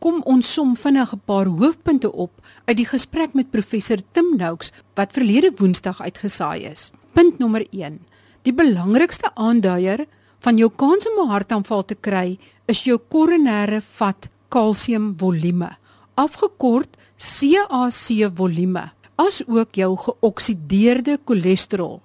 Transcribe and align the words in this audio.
kom 0.00 0.22
ons 0.24 0.52
som 0.54 0.76
vinnig 0.76 1.12
'n 1.12 1.20
paar 1.24 1.46
hoofpunte 1.46 2.12
op 2.12 2.32
uit 2.64 2.76
die 2.76 2.86
gesprek 2.86 3.34
met 3.34 3.50
professor 3.50 3.98
Tim 4.12 4.36
Noakes 4.36 4.72
wat 4.94 5.12
verlede 5.12 5.52
Woensdag 5.56 6.00
uitgesaai 6.00 6.64
is. 6.64 6.90
Punt 7.12 7.38
nommer 7.38 7.66
1. 7.70 8.00
Die 8.42 8.52
belangrikste 8.52 9.30
aanduier 9.34 10.06
van 10.40 10.56
jou 10.56 10.70
kans 10.76 11.06
om 11.08 11.24
'n 11.24 11.30
hartaanval 11.30 11.84
te 11.84 11.94
kry 11.94 12.38
is 12.66 12.84
jou 12.84 12.98
koronêre 12.98 13.80
vat 13.80 14.28
kalsiumvolume, 14.48 15.76
afgekort 16.14 16.96
CAC 17.18 18.30
volume, 18.34 18.90
asook 19.16 19.74
jou 19.74 19.96
geoksideerde 19.96 21.18
cholesterol 21.24 22.00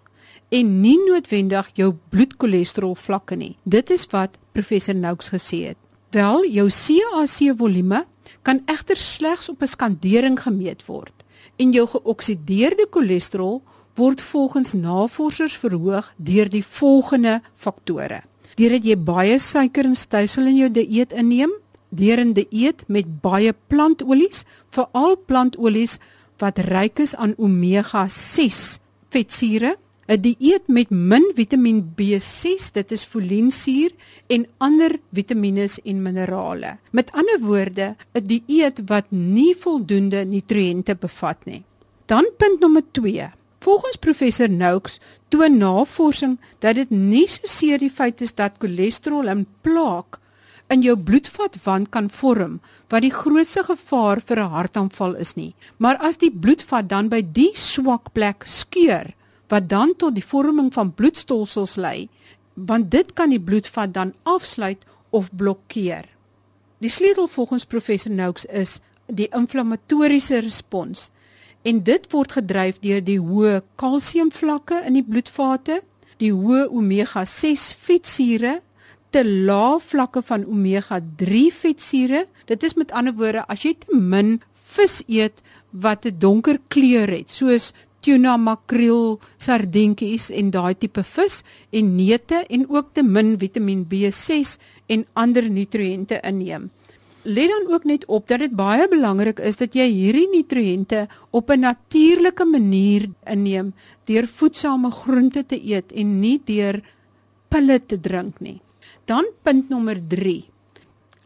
en 0.49 0.81
nie 0.81 0.97
noodwendig 0.97 1.69
jou 1.73 1.93
bloedcholesterol 2.09 2.95
vlakke 2.95 3.35
nie. 3.35 3.57
Dit 3.63 3.89
is 3.89 4.05
wat 4.11 4.37
professor 4.51 4.95
Noakes 4.95 5.29
gesê 5.29 5.67
het. 5.67 5.77
Wel, 6.15 6.45
jou 6.47 6.69
CAC 6.71 7.57
volume 7.59 8.05
kan 8.41 8.61
egter 8.71 8.97
slegs 8.97 9.49
op 9.49 9.61
'n 9.61 9.67
skandering 9.67 10.39
gemeet 10.39 10.85
word 10.85 11.23
en 11.55 11.71
jou 11.71 11.87
geoksideerde 11.87 12.87
cholesterol 12.89 13.61
word 13.95 14.21
volgens 14.21 14.73
navorsers 14.73 15.57
verhoog 15.57 16.13
deur 16.17 16.49
die 16.49 16.63
volgende 16.65 17.41
faktore. 17.53 18.21
Deurdat 18.55 18.83
jy 18.85 18.97
baie 18.97 19.39
suiker 19.39 19.85
en 19.85 19.95
stysel 19.95 20.47
in 20.47 20.55
jou 20.55 20.71
dieet 20.71 21.11
inneem, 21.11 21.51
deur 21.89 22.19
'n 22.19 22.33
dieet 22.33 22.87
met 22.87 23.21
baie 23.21 23.53
plantolies, 23.67 24.45
veral 24.69 25.17
plantolies 25.25 25.99
wat 26.37 26.57
ryk 26.57 26.99
is 26.99 27.15
aan 27.15 27.33
omega 27.37 28.07
6 28.07 28.79
vetsure, 29.09 29.75
'n 30.05 30.21
dieet 30.21 30.67
met 30.69 30.89
min 30.89 31.23
Vitamiin 31.33 31.79
B6, 31.97 32.67
dit 32.77 32.91
is 32.93 33.05
folinsuur 33.09 33.89
en 34.29 34.43
ander 34.61 34.99
vitamiene 35.17 35.65
en 35.83 36.01
minerale. 36.01 36.77
Met 36.91 37.09
ander 37.11 37.39
woorde, 37.41 37.95
'n 38.13 38.27
dieet 38.27 38.81
wat 38.85 39.05
nie 39.09 39.55
voldoende 39.57 40.21
nutriënte 40.25 40.95
bevat 40.95 41.45
nie. 41.45 41.63
Dan 42.05 42.29
punt 42.37 42.59
nommer 42.59 42.83
2. 42.91 43.31
Volgens 43.59 43.97
professor 43.97 44.49
Noakes 44.49 44.99
toon 45.29 45.57
navorsing 45.57 46.37
dat 46.59 46.75
dit 46.75 46.89
nie 46.89 47.27
so 47.27 47.41
seer 47.43 47.79
die 47.79 47.89
feit 47.89 48.21
is 48.21 48.35
dat 48.35 48.59
cholesterol 48.59 49.27
en 49.27 49.47
plaak 49.61 50.19
in 50.69 50.81
jou 50.81 50.97
bloedvatwand 50.97 51.89
kan 51.89 52.09
vorm 52.09 52.59
wat 52.89 53.01
die 53.01 53.13
grootste 53.13 53.63
gevaar 53.63 54.21
vir 54.21 54.37
'n 54.37 54.53
hartaanval 54.53 55.15
is 55.15 55.33
nie, 55.35 55.55
maar 55.77 55.97
as 55.97 56.17
die 56.17 56.31
bloedvat 56.31 56.89
dan 56.89 57.09
by 57.09 57.21
die 57.21 57.51
swak 57.53 58.13
plek 58.13 58.43
skeur 58.45 59.15
wat 59.47 59.69
dan 59.69 59.93
tot 59.97 60.15
die 60.15 60.25
vorming 60.25 60.73
van 60.73 60.93
bloedstolsels 60.93 61.75
lei, 61.75 62.09
want 62.53 62.91
dit 62.91 63.13
kan 63.13 63.29
die 63.29 63.41
bloedvat 63.41 63.93
dan 63.93 64.13
afsluit 64.23 64.85
of 65.09 65.29
blokkeer. 65.35 66.05
Die 66.83 66.89
sleutel 66.89 67.27
volgens 67.27 67.65
professor 67.65 68.11
Noakes 68.11 68.45
is 68.45 68.79
die 69.07 69.29
inflammatoriese 69.31 70.39
respons 70.43 71.09
en 71.65 71.81
dit 71.83 72.05
word 72.11 72.35
gedryf 72.37 72.79
deur 72.83 73.01
die 73.01 73.19
hoë 73.19 73.61
kalsiumvlakke 73.81 74.83
in 74.85 74.99
die 74.99 75.05
bloedvate, 75.05 75.79
die 76.21 76.31
hoë 76.33 76.67
omega-6 76.69 77.71
vetsure, 77.81 78.59
te 79.15 79.23
lae 79.25 79.79
vlakke 79.79 80.21
van 80.27 80.43
omega-3 80.45 81.45
vetsure. 81.55 82.25
Dit 82.45 82.63
is 82.67 82.75
met 82.75 82.91
ander 82.91 83.15
woorde 83.17 83.45
as 83.49 83.63
jy 83.65 83.73
te 83.79 83.97
min 83.97 84.37
vis 84.75 85.01
eet 85.07 85.41
wat 85.71 86.05
'n 86.05 86.19
donker 86.19 86.59
kleur 86.67 87.09
het, 87.09 87.29
soos 87.29 87.73
tuna, 88.05 88.37
makreel, 88.37 89.17
sardientjies 89.41 90.29
en 90.29 90.51
daai 90.53 90.75
tipe 90.77 91.03
vis 91.15 91.41
en 91.73 91.91
neute 91.97 92.43
en 92.53 92.65
ook 92.69 92.93
te 92.93 93.03
min 93.03 93.33
Vitamiin 93.41 93.85
B6 93.89 94.57
en 94.93 95.05
ander 95.17 95.49
nutriënte 95.49 96.21
inneem. 96.21 96.69
Let 97.25 97.49
dan 97.49 97.71
ook 97.73 97.85
net 97.89 98.03
op 98.05 98.27
dat 98.29 98.43
dit 98.43 98.51
baie 98.53 98.85
belangrik 98.89 99.39
is 99.41 99.57
dat 99.57 99.73
jy 99.73 99.87
hierdie 99.89 100.27
nutriënte 100.29 101.07
op 101.31 101.49
'n 101.49 101.65
natuurlike 101.65 102.45
manier 102.45 103.09
inneem 103.25 103.73
deur 104.05 104.27
voedsame 104.27 104.91
groente 104.91 105.45
te 105.45 105.57
eet 105.57 105.91
en 105.91 106.19
nie 106.19 106.39
deur 106.45 106.81
pille 107.49 107.79
te 107.85 107.97
drink 107.99 108.39
nie. 108.39 108.61
Dan 109.05 109.25
punt 109.41 109.69
nommer 109.69 109.97
3. 110.07 110.45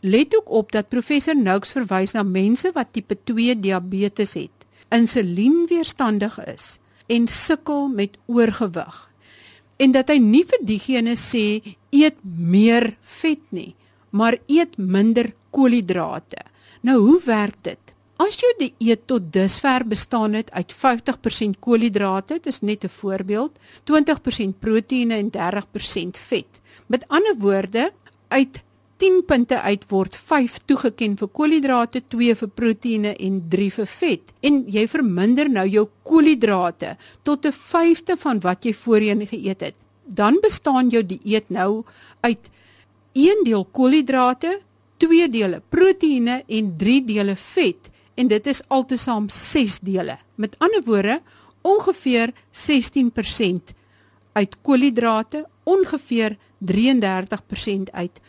Let 0.01 0.35
ook 0.35 0.49
op 0.49 0.71
dat 0.71 0.89
professor 0.89 1.35
Noakes 1.35 1.71
verwys 1.71 2.13
na 2.13 2.23
mense 2.23 2.71
wat 2.73 2.87
tipe 2.91 3.17
2 3.23 3.59
diabetes 3.59 4.33
het 4.33 4.58
insulienweerstandig 4.95 6.39
is 6.45 6.77
en 7.07 7.27
sukkel 7.27 7.87
met 7.87 8.17
oorgewig. 8.25 9.09
En 9.77 9.91
dat 9.95 10.09
hy 10.11 10.17
nie 10.21 10.43
vir 10.45 10.63
diegene 10.67 11.15
sê 11.17 11.61
eet 11.95 12.17
meer 12.23 12.91
vet 13.21 13.41
nie, 13.55 13.73
maar 14.11 14.37
eet 14.47 14.75
minder 14.77 15.31
koolhidrate. 15.55 16.43
Nou 16.81 16.97
hoe 16.99 17.19
werk 17.25 17.57
dit? 17.63 17.95
As 18.19 18.35
jou 18.35 18.49
dieet 18.59 19.05
tot 19.07 19.29
dusver 19.31 19.85
bestaan 19.87 20.35
het 20.35 20.51
uit 20.51 20.73
50% 20.75 21.59
koolhidrate, 21.63 22.33
dit 22.33 22.47
is 22.51 22.59
net 22.61 22.83
'n 22.83 22.89
voorbeeld, 22.89 23.51
20% 23.83 24.59
proteïene 24.59 25.15
en 25.15 25.29
30% 25.31 26.17
vet. 26.17 26.61
Met 26.87 27.07
ander 27.07 27.35
woorde, 27.37 27.91
uit 28.27 28.63
10 28.99 29.21
punte 29.27 29.61
uit 29.61 29.85
word 29.87 30.15
5 30.15 30.57
toegeken 30.67 31.15
vir 31.19 31.29
koolhidrate, 31.31 32.01
2 32.11 32.35
vir 32.35 32.49
proteïene 32.51 33.13
en 33.15 33.37
3 33.51 33.67
vir 33.77 33.87
vet. 33.87 34.31
En 34.43 34.63
jy 34.67 34.85
verminder 34.91 35.47
nou 35.49 35.65
jou 35.67 35.85
koolhidrate 36.03 36.97
tot 37.23 37.45
'n 37.45 37.51
vyfde 37.51 38.17
van 38.17 38.39
wat 38.39 38.65
jy 38.65 38.73
voorheen 38.73 39.27
geëet 39.27 39.61
het. 39.61 39.75
Dan 40.05 40.39
bestaan 40.41 40.89
jou 40.89 41.03
dieet 41.03 41.49
nou 41.49 41.83
uit 42.21 42.49
1 43.13 43.43
deel 43.43 43.65
koolhidrate, 43.71 44.59
2 44.97 45.29
dele 45.29 45.61
proteïene 45.69 46.43
en 46.47 46.77
3 46.77 47.05
dele 47.05 47.35
vet 47.35 47.89
en 48.15 48.27
dit 48.27 48.47
is 48.47 48.61
altesaam 48.67 49.29
6 49.29 49.79
dele. 49.79 50.17
Met 50.35 50.55
ander 50.59 50.83
woorde, 50.83 51.21
ongeveer 51.61 52.33
16% 52.51 53.73
uit 54.33 54.55
koolhidrate, 54.61 55.45
ongeveer 55.63 56.37
33% 56.59 57.91
uit 57.91 58.19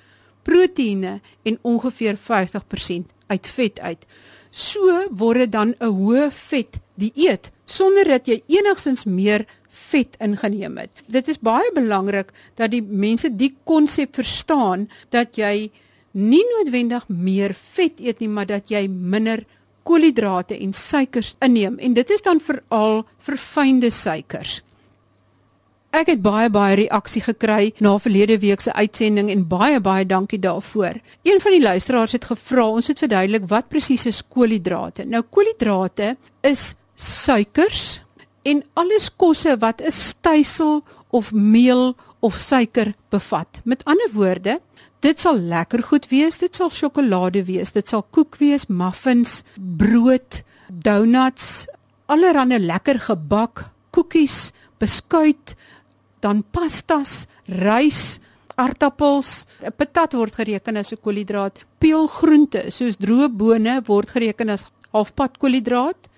proteïene 0.42 1.20
en 1.42 1.58
ongeveer 1.62 2.18
50% 2.18 3.14
uit 3.26 3.48
vet 3.48 3.80
uit. 3.80 4.06
So 4.50 5.06
word 5.10 5.38
dit 5.38 5.52
dan 5.52 5.74
'n 5.78 5.94
hoë 5.94 6.30
vet 6.30 6.80
dieet 6.94 7.50
sonder 7.64 8.04
dat 8.04 8.26
jy 8.26 8.42
enigstens 8.46 9.04
meer 9.04 9.46
vet 9.68 10.16
ingeneem 10.18 10.76
het. 10.76 10.90
Dit 11.06 11.28
is 11.28 11.38
baie 11.38 11.70
belangrik 11.74 12.32
dat 12.54 12.70
die 12.70 12.82
mense 12.82 13.30
die 13.36 13.54
konsep 13.64 14.14
verstaan 14.14 14.88
dat 15.14 15.38
jy 15.38 15.70
nie 16.12 16.42
noodwendig 16.56 17.06
meer 17.08 17.54
vet 17.54 18.00
eet 18.00 18.20
nie, 18.20 18.28
maar 18.28 18.46
dat 18.46 18.70
jy 18.70 18.88
minder 18.88 19.44
koolhidrate 19.86 20.58
en 20.58 20.72
suikers 20.72 21.36
inneem 21.40 21.78
en 21.78 21.94
dit 21.94 22.10
is 22.10 22.22
dan 22.22 22.40
veral 22.42 23.04
verfynde 23.18 23.90
suikers. 23.90 24.60
Ek 25.90 26.06
het 26.06 26.20
baie 26.22 26.46
baie 26.54 26.76
reaksie 26.78 27.20
gekry 27.24 27.72
na 27.82 27.96
verlede 27.98 28.36
week 28.38 28.62
se 28.62 28.70
uitsending 28.72 29.30
en 29.32 29.42
baie 29.50 29.80
baie 29.82 30.04
dankie 30.06 30.38
daarvoor. 30.38 31.00
Een 31.26 31.40
van 31.42 31.56
die 31.56 31.62
luisteraars 31.62 32.14
het 32.14 32.28
gevra 32.30 32.66
ons 32.70 32.90
het 32.92 33.02
verduidelik 33.02 33.48
wat 33.50 33.68
presies 33.68 34.06
is 34.06 34.20
koolhidrate. 34.22 35.04
Nou 35.04 35.24
koolhidrate 35.26 36.14
is 36.46 36.74
suikers 36.94 38.00
en 38.46 38.62
alles 38.78 39.10
kosse 39.16 39.56
wat 39.58 39.82
'n 39.82 39.90
stysel 39.90 40.84
of 41.10 41.32
meel 41.32 41.96
of 42.20 42.38
suiker 42.38 42.94
bevat. 43.10 43.60
Met 43.64 43.84
ander 43.84 44.10
woorde, 44.12 44.60
dit 45.00 45.20
sal 45.20 45.38
lekker 45.38 45.82
goed 45.82 46.08
wees, 46.08 46.38
dit 46.38 46.54
sal 46.54 46.70
sjokolade 46.70 47.44
wees, 47.44 47.72
dit 47.72 47.88
sal 47.88 48.02
koek 48.10 48.36
wees, 48.36 48.66
muffins, 48.66 49.42
brood, 49.56 50.42
donuts, 50.68 51.66
allerlei 52.06 52.58
lekker 52.58 53.00
gebak, 53.00 53.70
koekies, 53.90 54.52
beskuit, 54.78 55.56
dan 56.20 56.42
pastas, 56.52 57.26
rys, 57.48 58.20
aardappels, 58.56 59.46
'n 59.64 59.72
patat 59.76 60.12
word 60.14 60.34
gereken 60.34 60.76
as 60.76 60.92
'n 60.92 61.02
koolhidraat, 61.04 61.64
peulgroente 61.80 62.70
soos 62.70 62.96
droë 62.96 63.28
bone 63.28 63.82
word 63.86 64.08
gereken 64.08 64.50
as 64.50 64.66
halfpad 64.92 65.38
koolhidraat. 65.38 66.08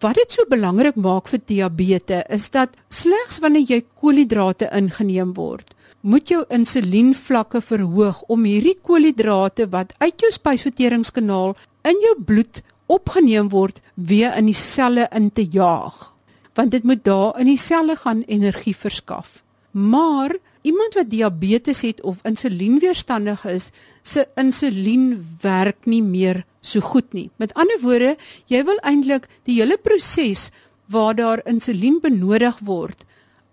Wat 0.00 0.14
dit 0.14 0.32
so 0.32 0.44
belangrik 0.48 0.96
maak 0.96 1.28
vir 1.28 1.40
diabetes 1.46 2.24
is 2.28 2.50
dat 2.50 2.70
slegs 2.88 3.38
wanneer 3.40 3.66
jy 3.68 3.80
koolhidrate 4.00 4.70
ingeneem 4.72 5.34
word, 5.34 5.74
moet 6.02 6.28
jou 6.28 6.44
insulienvlakke 6.48 7.60
verhoog 7.60 8.22
om 8.28 8.44
hierdie 8.44 8.78
koolhidrate 8.82 9.68
wat 9.70 9.92
uit 9.98 10.20
jou 10.20 10.30
spysverteringskanaal 10.30 11.56
in 11.84 11.96
jou 12.00 12.14
bloed 12.24 12.62
opgeneem 12.86 13.48
word 13.48 13.80
weer 13.94 14.32
in 14.36 14.46
die 14.46 14.54
selle 14.54 15.08
in 15.12 15.30
te 15.30 15.44
jaag 15.44 16.10
want 16.54 16.70
dit 16.70 16.84
moet 16.84 17.04
daar 17.04 17.38
in 17.40 17.48
die 17.48 17.60
selle 17.60 17.96
gaan 17.96 18.22
energie 18.26 18.76
verskaf. 18.76 19.40
Maar 19.70 20.36
iemand 20.62 20.94
wat 20.94 21.10
diabetes 21.10 21.82
het 21.82 22.02
of 22.02 22.18
insulienweerstandig 22.22 23.44
is, 23.44 23.70
se 24.02 24.26
insulien 24.34 25.26
werk 25.40 25.86
nie 25.86 26.02
meer 26.02 26.44
so 26.60 26.80
goed 26.80 27.12
nie. 27.12 27.30
Met 27.36 27.54
ander 27.54 27.78
woorde, 27.80 28.16
jy 28.46 28.64
wil 28.64 28.80
eintlik 28.82 29.28
die 29.48 29.60
hele 29.60 29.78
proses 29.78 30.50
waar 30.90 31.14
daar 31.14 31.42
insulien 31.46 32.00
benodig 32.02 32.58
word, 32.66 33.04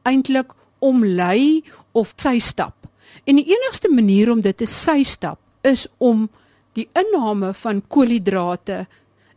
eintlik 0.04 0.56
omlei 0.80 1.64
of 1.92 2.14
sy 2.18 2.40
stap. 2.40 2.76
En 3.26 3.38
die 3.38 3.48
enigste 3.48 3.92
manier 3.94 4.32
om 4.32 4.42
dit 4.42 4.58
te 4.58 4.66
sy 4.66 5.04
stap 5.04 5.40
is 5.68 5.86
om 5.98 6.28
die 6.78 6.88
inname 6.98 7.54
van 7.58 7.82
koolhidrate 7.90 8.86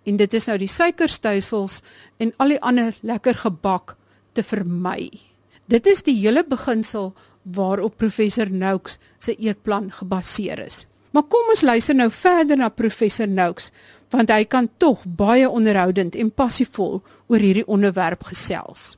en 0.09 0.21
dit 0.21 0.35
is 0.37 0.47
nou 0.49 0.57
die 0.61 0.71
suikerstysels 0.71 1.81
en 2.21 2.33
al 2.39 2.57
die 2.57 2.63
ander 2.65 2.97
lekker 3.07 3.43
gebak 3.45 3.97
te 4.37 4.45
vermy. 4.47 5.30
Dit 5.71 5.87
is 5.87 6.03
die 6.03 6.17
hele 6.19 6.43
beginsel 6.43 7.13
waarop 7.43 8.01
professor 8.03 8.51
Noakes 8.51 8.99
se 9.19 9.37
eetplan 9.39 9.93
gebaseer 9.95 10.59
is. 10.65 10.87
Maar 11.15 11.23
kom 11.31 11.51
ons 11.53 11.63
luister 11.63 11.95
nou 11.95 12.09
verder 12.11 12.59
na 12.59 12.69
professor 12.69 13.29
Noakes 13.29 13.71
want 14.11 14.33
hy 14.35 14.43
kan 14.51 14.67
tog 14.83 15.05
baie 15.07 15.47
onderhoudend 15.47 16.17
en 16.19 16.33
passievol 16.35 16.99
oor 17.31 17.39
hierdie 17.39 17.67
onderwerp 17.71 18.25
gesels. 18.27 18.97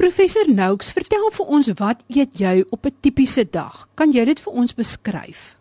Professor 0.00 0.48
Noakes, 0.48 0.92
vertel 0.96 1.28
vir 1.36 1.52
ons 1.58 1.68
wat 1.76 2.00
eet 2.08 2.40
jy 2.40 2.64
op 2.70 2.86
'n 2.86 2.94
tipiese 3.00 3.44
dag? 3.44 3.88
Kan 3.94 4.12
jy 4.12 4.24
dit 4.24 4.40
vir 4.40 4.52
ons 4.52 4.74
beskryf? 4.74 5.56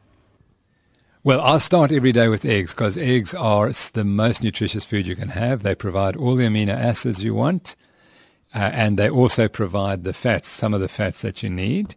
Well, 1.23 1.41
I 1.41 1.57
start 1.57 1.91
every 1.91 2.13
day 2.13 2.29
with 2.29 2.45
eggs 2.45 2.73
because 2.73 2.97
eggs 2.97 3.33
are 3.35 3.73
the 3.93 4.05
most 4.05 4.43
nutritious 4.43 4.85
food 4.85 5.07
you 5.07 5.15
can 5.15 5.29
have. 5.29 5.63
They 5.63 5.75
provide 5.75 6.15
all 6.15 6.35
the 6.35 6.45
amino 6.45 6.73
acids 6.73 7.23
you 7.23 7.35
want, 7.35 7.75
uh, 8.53 8.71
and 8.73 8.97
they 8.97 9.09
also 9.09 9.47
provide 9.47 10.03
the 10.03 10.13
fats, 10.13 10.47
some 10.47 10.73
of 10.73 10.81
the 10.81 10.87
fats 10.87 11.21
that 11.21 11.43
you 11.43 11.49
need. 11.49 11.95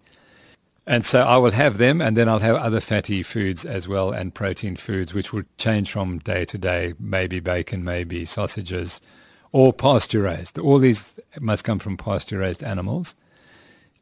And 0.87 1.05
so 1.05 1.23
I 1.23 1.37
will 1.37 1.53
have 1.53 1.79
them, 1.79 2.01
and 2.01 2.17
then 2.17 2.29
I'll 2.29 2.41
have 2.41 2.57
other 2.57 2.81
fatty 2.81 3.23
foods 3.23 3.65
as 3.65 3.87
well 3.87 4.11
and 4.11 4.35
protein 4.35 4.77
foods, 4.77 5.15
which 5.15 5.33
will 5.33 5.45
change 5.57 5.93
from 5.93 6.19
day 6.19 6.45
to 6.47 6.59
day. 6.59 6.95
Maybe 6.99 7.39
bacon, 7.39 7.85
maybe 7.85 8.25
sausages, 8.25 9.01
or 9.53 9.73
pasture 9.73 10.23
raised. 10.23 10.59
All 10.59 10.79
these 10.79 11.15
must 11.39 11.65
come 11.65 11.79
from 11.79 11.97
pasture 11.97 12.39
raised 12.39 12.65
animals. 12.65 13.15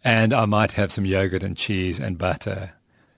And 0.03 0.33
I 0.33 0.47
might 0.47 0.73
have 0.73 0.93
some 0.93 1.05
yogurt 1.05 1.43
and 1.43 1.57
cheese 1.57 1.99
and 2.01 2.17
butter. 2.17 2.73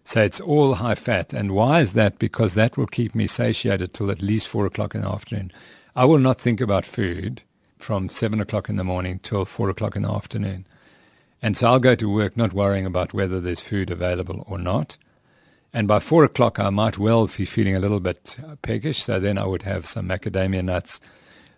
So 0.05 0.23
it's 0.23 0.41
all 0.41 0.75
high 0.75 0.95
fat. 0.95 1.33
And 1.33 1.53
why 1.53 1.81
is 1.83 1.93
that? 1.93 2.19
Because 2.19 2.55
that 2.55 2.77
will 2.77 2.87
keep 2.87 3.15
me 3.15 3.27
satiated 3.27 3.95
till 3.95 4.11
at 4.11 4.23
least 4.23 4.49
four 4.49 4.67
o'clock 4.67 4.95
in 4.95 5.03
the 5.03 5.09
afternoon. 5.09 5.53
I 5.95 6.07
will 6.07 6.19
not 6.19 6.41
think 6.41 6.61
about 6.61 6.85
food 6.85 7.43
from 7.83 8.09
seven 8.09 8.41
o'clock 8.41 8.69
in 8.69 8.77
the 8.77 8.85
morning 8.85 9.19
till 9.21 9.45
four 9.45 9.71
o'clock 9.71 9.97
in 9.97 10.03
the 10.03 10.11
afternoon. 10.11 10.67
And 11.43 11.57
so 11.57 11.69
I'll 11.69 11.79
go 11.79 11.95
to 11.95 12.13
work 12.13 12.37
not 12.37 12.53
worrying 12.53 12.87
about 12.87 13.15
whether 13.15 13.41
there's 13.41 13.61
food 13.61 13.91
available 13.91 14.45
or 14.47 14.59
not. 14.59 14.97
And 15.73 15.87
by 15.87 16.01
four 16.01 16.25
o'clock, 16.25 16.59
I 16.59 16.71
might 16.71 16.99
well 16.99 17.27
be 17.27 17.45
feeling 17.45 17.77
a 17.77 17.81
little 17.81 18.01
bit 18.01 18.37
peckish. 18.63 19.03
So 19.05 19.21
then 19.21 19.39
I 19.39 19.47
would 19.47 19.63
have 19.63 19.87
some 19.87 20.09
macadamia 20.09 20.65
nuts, 20.65 21.01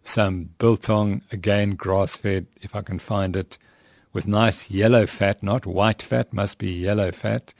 some 0.05 0.51
biltong, 0.59 1.23
again 1.33 1.77
grass 1.77 2.17
fed, 2.17 2.47
if 2.61 2.77
I 2.77 2.83
can 2.83 2.99
find 2.99 3.37
it, 3.37 3.59
with 4.13 4.27
nice 4.27 4.71
yellow 4.71 5.07
fat, 5.07 5.43
not 5.43 5.67
white 5.67 6.03
fat, 6.03 6.33
must 6.33 6.59
be 6.59 6.71
yellow 6.71 7.11
fat, 7.11 7.55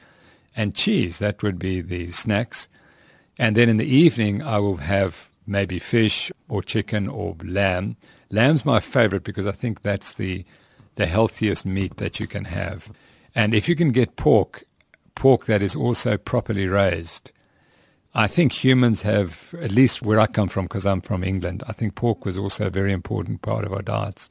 and 0.55 0.75
cheese. 0.75 1.19
That 1.19 1.43
would 1.43 1.59
be 1.59 1.81
the 1.81 2.11
snacks. 2.11 2.69
And 3.39 3.57
then 3.57 3.69
in 3.69 3.79
the 3.79 3.87
evening, 3.87 4.43
I 4.43 4.59
will 4.59 4.79
have 4.79 5.29
maybe 5.47 5.79
fish 5.79 6.32
or 6.53 6.63
chicken 6.63 7.09
or 7.09 7.35
lamb. 7.43 7.97
Lamb's 8.31 8.65
my 8.67 8.79
favorite 8.79 9.25
because 9.25 9.47
I 9.47 9.53
think 9.53 9.81
that's 9.81 10.13
the 10.13 10.45
the 10.97 11.07
healthiest 11.07 11.65
meat 11.65 11.97
that 11.97 12.21
you 12.21 12.27
can 12.27 12.45
have. 12.45 12.93
And 13.35 13.55
if 13.55 13.67
you 13.67 13.75
can 13.75 13.93
get 13.93 14.17
pork, 14.17 14.65
pork 15.15 15.47
that 15.47 15.63
is 15.63 15.75
also 15.75 16.19
properly 16.19 16.69
raised, 16.69 17.33
I 18.15 18.27
think 18.27 18.53
humans 18.53 19.01
have, 19.01 19.55
at 19.59 19.73
least 19.73 20.03
where 20.03 20.21
I 20.21 20.27
come 20.27 20.49
from, 20.49 20.67
because 20.67 20.85
I'm 20.85 21.01
from 21.01 21.25
England, 21.25 21.63
I 21.67 21.73
think 21.73 21.95
pork 21.95 22.27
was 22.27 22.37
also 22.37 22.67
a 22.67 22.71
very 22.71 22.93
important 22.93 23.41
part 23.41 23.65
of 23.65 23.73
our 23.73 23.81
diets. 23.81 24.29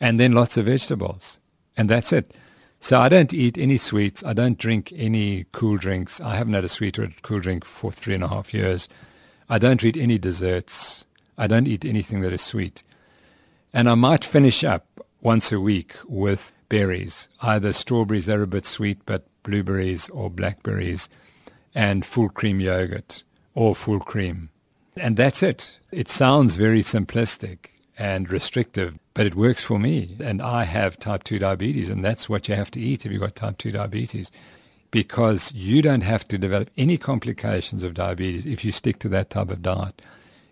And 0.00 0.18
then 0.18 0.32
lots 0.32 0.56
of 0.56 0.64
vegetables. 0.64 1.38
And 1.76 1.88
that's 1.88 2.12
it. 2.12 2.34
So 2.80 2.98
I 2.98 3.08
don't 3.08 3.32
eat 3.32 3.56
any 3.56 3.76
sweets. 3.76 4.24
I 4.24 4.32
don't 4.32 4.58
drink 4.58 4.92
any 4.96 5.46
cool 5.52 5.76
drinks. 5.76 6.20
I 6.20 6.34
haven't 6.34 6.54
had 6.54 6.64
a 6.64 6.68
sweet 6.68 6.98
or 6.98 7.04
a 7.04 7.12
cool 7.22 7.38
drink 7.38 7.64
for 7.64 7.92
three 7.92 8.14
and 8.14 8.24
a 8.24 8.28
half 8.28 8.52
years. 8.52 8.88
I 9.48 9.58
don't 9.58 9.84
eat 9.84 9.96
any 9.96 10.18
desserts. 10.18 11.04
I 11.40 11.46
don't 11.46 11.66
eat 11.66 11.86
anything 11.86 12.20
that 12.20 12.34
is 12.34 12.42
sweet. 12.42 12.82
And 13.72 13.88
I 13.88 13.94
might 13.94 14.26
finish 14.26 14.62
up 14.62 14.84
once 15.22 15.50
a 15.50 15.58
week 15.58 15.94
with 16.06 16.52
berries, 16.68 17.28
either 17.40 17.72
strawberries 17.72 18.26
that 18.26 18.38
are 18.38 18.42
a 18.42 18.46
bit 18.46 18.66
sweet, 18.66 18.98
but 19.06 19.26
blueberries 19.42 20.10
or 20.10 20.28
blackberries, 20.28 21.08
and 21.74 22.04
full 22.04 22.28
cream 22.28 22.60
yogurt 22.60 23.24
or 23.54 23.74
full 23.74 24.00
cream. 24.00 24.50
And 24.96 25.16
that's 25.16 25.42
it. 25.42 25.78
It 25.90 26.10
sounds 26.10 26.56
very 26.56 26.82
simplistic 26.82 27.70
and 27.96 28.30
restrictive, 28.30 28.98
but 29.14 29.24
it 29.24 29.34
works 29.34 29.64
for 29.64 29.78
me. 29.78 30.16
And 30.20 30.42
I 30.42 30.64
have 30.64 30.98
type 30.98 31.24
2 31.24 31.38
diabetes, 31.38 31.88
and 31.88 32.04
that's 32.04 32.28
what 32.28 32.48
you 32.50 32.54
have 32.54 32.70
to 32.72 32.80
eat 32.80 33.06
if 33.06 33.12
you've 33.12 33.22
got 33.22 33.34
type 33.34 33.56
2 33.56 33.72
diabetes. 33.72 34.30
Because 34.90 35.52
you 35.54 35.80
don't 35.80 36.02
have 36.02 36.28
to 36.28 36.36
develop 36.36 36.68
any 36.76 36.98
complications 36.98 37.82
of 37.82 37.94
diabetes 37.94 38.44
if 38.44 38.62
you 38.62 38.72
stick 38.72 38.98
to 38.98 39.08
that 39.08 39.30
type 39.30 39.48
of 39.48 39.62
diet. 39.62 40.02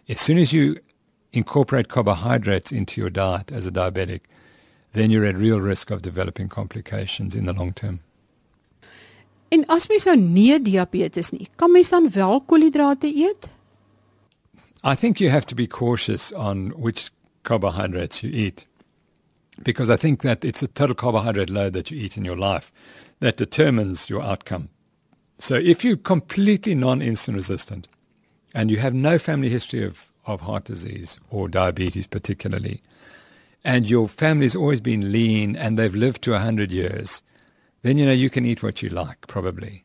As 0.08 0.20
soon 0.20 0.38
as 0.38 0.52
you 0.52 0.78
incorporate 1.32 1.88
carbohydrates 1.88 2.72
into 2.72 3.00
your 3.00 3.10
diet 3.10 3.52
as 3.52 3.66
a 3.66 3.70
diabetic, 3.70 4.20
then 4.94 5.10
you're 5.10 5.26
at 5.26 5.36
real 5.36 5.60
risk 5.60 5.90
of 5.90 6.00
developing 6.00 6.48
complications 6.48 7.34
in 7.34 7.44
the 7.44 7.52
long 7.52 7.72
term. 7.72 8.00
En 9.50 9.64
as 9.68 9.88
mens 9.88 10.06
nou 10.06 10.16
nie 10.16 10.58
diabetes 10.60 11.30
nie, 11.32 11.48
kan 11.56 11.72
mens 11.72 11.90
dan 11.90 12.08
wel 12.12 12.40
koolhidrate 12.40 13.08
eet? 13.08 13.48
I 14.84 14.94
think 14.94 15.20
you 15.20 15.30
have 15.30 15.46
to 15.46 15.54
be 15.54 15.66
cautious 15.66 16.32
on 16.32 16.70
which 16.70 17.10
carbohydrates 17.44 18.22
you 18.22 18.30
eat. 18.30 18.66
Because 19.64 19.90
I 19.90 19.96
think 19.96 20.22
that 20.22 20.44
it's 20.44 20.62
a 20.62 20.68
total 20.68 20.94
carbohydrate 20.94 21.50
load 21.50 21.72
that 21.72 21.90
you 21.90 21.98
eat 21.98 22.16
in 22.16 22.24
your 22.24 22.36
life 22.36 22.72
that 23.20 23.36
determines 23.36 24.08
your 24.08 24.22
outcome. 24.22 24.68
So 25.38 25.54
if 25.54 25.84
you're 25.84 25.96
completely 25.96 26.74
non-insulin 26.74 27.34
resistant 27.34 27.88
and 28.54 28.70
you 28.70 28.78
have 28.78 28.94
no 28.94 29.18
family 29.18 29.48
history 29.48 29.84
of, 29.84 30.10
of 30.26 30.42
heart 30.42 30.64
disease 30.64 31.18
or 31.30 31.48
diabetes 31.48 32.06
particularly, 32.06 32.82
and 33.64 33.88
your 33.88 34.08
family's 34.08 34.56
always 34.56 34.80
been 34.80 35.12
lean 35.12 35.56
and 35.56 35.78
they've 35.78 35.94
lived 35.94 36.22
to 36.22 36.32
100 36.32 36.72
years, 36.72 37.22
then 37.82 37.98
you 37.98 38.06
know 38.06 38.12
you 38.12 38.30
can 38.30 38.44
eat 38.44 38.62
what 38.62 38.82
you 38.82 38.88
like, 38.88 39.26
probably. 39.26 39.84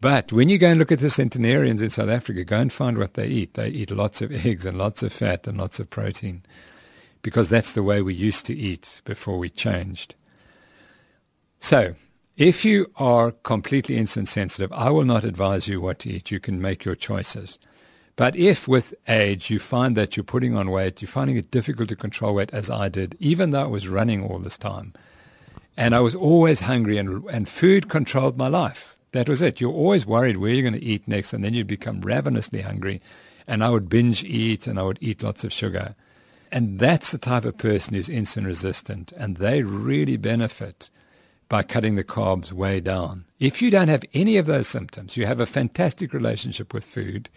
But 0.00 0.32
when 0.32 0.48
you 0.48 0.58
go 0.58 0.68
and 0.68 0.78
look 0.78 0.90
at 0.90 0.98
the 0.98 1.08
centenarians 1.08 1.80
in 1.80 1.90
South 1.90 2.08
Africa, 2.08 2.42
go 2.42 2.58
and 2.58 2.72
find 2.72 2.98
what 2.98 3.14
they 3.14 3.28
eat. 3.28 3.54
They 3.54 3.68
eat 3.68 3.90
lots 3.92 4.20
of 4.20 4.32
eggs 4.46 4.66
and 4.66 4.76
lots 4.76 5.02
of 5.02 5.12
fat 5.12 5.46
and 5.46 5.56
lots 5.56 5.78
of 5.78 5.90
protein 5.90 6.42
because 7.22 7.48
that's 7.48 7.72
the 7.72 7.84
way 7.84 8.02
we 8.02 8.14
used 8.14 8.44
to 8.46 8.54
eat 8.54 9.00
before 9.04 9.38
we 9.38 9.48
changed. 9.48 10.16
So, 11.60 11.94
if 12.36 12.64
you 12.64 12.90
are 12.96 13.30
completely 13.30 13.96
insulin 13.96 14.26
sensitive, 14.26 14.72
I 14.72 14.90
will 14.90 15.04
not 15.04 15.22
advise 15.22 15.68
you 15.68 15.80
what 15.80 16.00
to 16.00 16.10
eat. 16.10 16.32
You 16.32 16.40
can 16.40 16.60
make 16.60 16.84
your 16.84 16.96
choices. 16.96 17.58
But 18.22 18.36
if 18.36 18.68
with 18.68 18.94
age 19.08 19.50
you 19.50 19.58
find 19.58 19.96
that 19.96 20.16
you're 20.16 20.22
putting 20.22 20.56
on 20.56 20.70
weight, 20.70 21.02
you're 21.02 21.08
finding 21.08 21.36
it 21.36 21.50
difficult 21.50 21.88
to 21.88 21.96
control 21.96 22.36
weight, 22.36 22.50
as 22.52 22.70
I 22.70 22.88
did, 22.88 23.16
even 23.18 23.50
though 23.50 23.62
I 23.62 23.66
was 23.66 23.88
running 23.88 24.22
all 24.22 24.38
this 24.38 24.56
time, 24.56 24.92
and 25.76 25.92
I 25.92 25.98
was 25.98 26.14
always 26.14 26.60
hungry, 26.60 26.98
and, 26.98 27.24
and 27.24 27.48
food 27.48 27.88
controlled 27.88 28.36
my 28.38 28.46
life. 28.46 28.94
That 29.10 29.28
was 29.28 29.42
it. 29.42 29.60
You're 29.60 29.72
always 29.72 30.06
worried 30.06 30.36
where 30.36 30.52
you're 30.52 30.62
going 30.62 30.80
to 30.80 30.86
eat 30.86 31.08
next, 31.08 31.32
and 31.32 31.42
then 31.42 31.52
you'd 31.52 31.66
become 31.66 32.00
ravenously 32.00 32.60
hungry. 32.60 33.02
And 33.48 33.64
I 33.64 33.70
would 33.70 33.88
binge 33.88 34.22
eat, 34.22 34.68
and 34.68 34.78
I 34.78 34.84
would 34.84 34.98
eat 35.00 35.24
lots 35.24 35.42
of 35.42 35.52
sugar. 35.52 35.96
And 36.52 36.78
that's 36.78 37.10
the 37.10 37.18
type 37.18 37.44
of 37.44 37.58
person 37.58 37.94
who's 37.94 38.08
insulin 38.08 38.46
resistant, 38.46 39.10
and 39.16 39.38
they 39.38 39.64
really 39.64 40.16
benefit 40.16 40.90
by 41.48 41.64
cutting 41.64 41.96
the 41.96 42.04
carbs 42.04 42.52
way 42.52 42.78
down. 42.78 43.24
If 43.40 43.60
you 43.60 43.72
don't 43.72 43.88
have 43.88 44.04
any 44.14 44.36
of 44.36 44.46
those 44.46 44.68
symptoms, 44.68 45.16
you 45.16 45.26
have 45.26 45.40
a 45.40 45.44
fantastic 45.44 46.12
relationship 46.12 46.72
with 46.72 46.84
food 46.84 47.28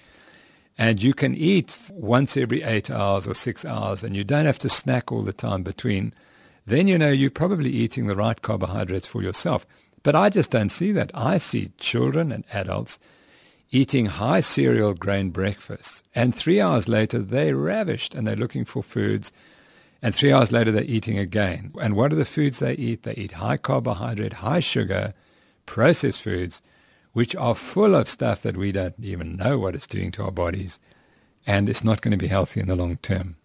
and 0.77 1.01
you 1.01 1.13
can 1.13 1.35
eat 1.35 1.89
once 1.91 2.35
every 2.35 2.61
eight 2.63 2.89
hours 2.91 3.27
or 3.27 3.33
six 3.33 3.63
hours, 3.63 4.03
and 4.03 4.15
you 4.15 4.23
don't 4.23 4.45
have 4.45 4.59
to 4.59 4.69
snack 4.69 5.11
all 5.11 5.21
the 5.21 5.33
time 5.33 5.63
between, 5.63 6.13
then 6.65 6.87
you 6.87 6.97
know 6.97 7.11
you're 7.11 7.29
probably 7.29 7.69
eating 7.69 8.07
the 8.07 8.15
right 8.15 8.41
carbohydrates 8.41 9.07
for 9.07 9.21
yourself. 9.21 9.65
But 10.03 10.15
I 10.15 10.29
just 10.29 10.51
don't 10.51 10.69
see 10.69 10.91
that. 10.91 11.11
I 11.13 11.37
see 11.37 11.71
children 11.77 12.31
and 12.31 12.43
adults 12.51 12.99
eating 13.71 14.05
high 14.05 14.39
cereal 14.39 14.93
grain 14.93 15.29
breakfasts, 15.31 16.03
and 16.13 16.35
three 16.35 16.61
hours 16.61 16.87
later 16.87 17.19
they're 17.19 17.55
ravished 17.55 18.13
and 18.13 18.25
they're 18.25 18.35
looking 18.35 18.65
for 18.65 18.83
foods. 18.83 19.31
And 20.01 20.13
three 20.13 20.31
hours 20.31 20.51
later, 20.51 20.71
they're 20.71 20.83
eating 20.83 21.17
again. 21.17 21.73
And 21.81 21.95
what 21.95 22.13
are 22.13 22.15
the 22.15 22.25
foods 22.25 22.59
they 22.59 22.75
eat? 22.75 23.03
They 23.03 23.13
eat 23.13 23.31
high 23.31 23.57
carbohydrate, 23.57 24.33
high 24.33 24.59
sugar, 24.59 25.15
processed 25.65 26.21
foods 26.21 26.61
which 27.15 27.33
are 27.37 27.55
full 27.55 27.95
of 27.95 28.09
stuff 28.09 28.41
that 28.41 28.57
we 28.57 28.73
don't 28.73 28.95
even 29.01 29.37
know 29.37 29.57
what 29.57 29.73
it's 29.73 29.87
doing 29.87 30.11
to 30.11 30.21
our 30.21 30.31
bodies 30.31 30.79
and 31.47 31.69
it's 31.69 31.83
not 31.83 32.01
going 32.01 32.11
to 32.11 32.17
be 32.17 32.27
healthy 32.27 32.59
in 32.59 32.67
the 32.67 32.75
long 32.75 32.97
term. 32.97 33.37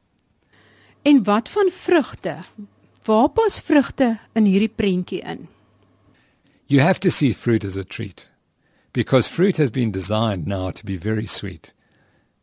En 1.02 1.22
wat 1.24 1.48
van 1.48 1.70
vrugte? 1.70 2.36
Waar 3.04 3.28
pas 3.28 3.60
vrugte 3.60 4.18
in 4.32 4.44
hierdie 4.44 4.72
prentjie 4.74 5.22
in? 5.22 5.48
You 6.66 6.80
have 6.80 6.98
to 6.98 7.10
see 7.10 7.32
fruit 7.32 7.64
as 7.64 7.76
a 7.76 7.84
treat 7.84 8.28
because 8.92 9.28
fruit 9.28 9.56
has 9.56 9.70
been 9.70 9.92
designed 9.92 10.46
now 10.46 10.70
to 10.70 10.84
be 10.84 10.96
very 10.96 11.26
sweet. 11.26 11.72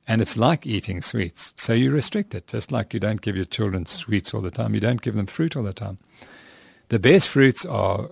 And 0.08 0.22
it's 0.22 0.38
like 0.38 0.66
eating 0.66 1.02
sweets. 1.02 1.54
So 1.58 1.74
you 1.74 1.92
restrict 1.92 2.34
it, 2.34 2.48
just 2.48 2.72
like 2.72 2.94
you 2.94 3.02
don't 3.02 3.22
give 3.22 3.36
your 3.36 3.50
children 3.50 3.86
sweets 3.86 4.34
all 4.34 4.42
the 4.42 4.50
time. 4.50 4.74
You 4.74 4.80
don't 4.80 5.02
give 5.02 5.16
them 5.16 5.28
fruit 5.28 5.58
all 5.58 5.64
the 5.64 5.74
time. 5.74 5.98
The 6.88 7.00
best 7.00 7.28
fruits 7.28 7.66
are 7.66 8.12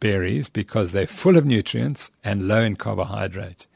berries 0.00 0.48
because 0.48 0.92
they're 0.92 1.06
full 1.06 1.36
of 1.36 1.44
nutrients 1.44 2.10
and 2.24 2.48
low 2.48 2.62
in 2.62 2.76
carbohydrate. 2.76 3.66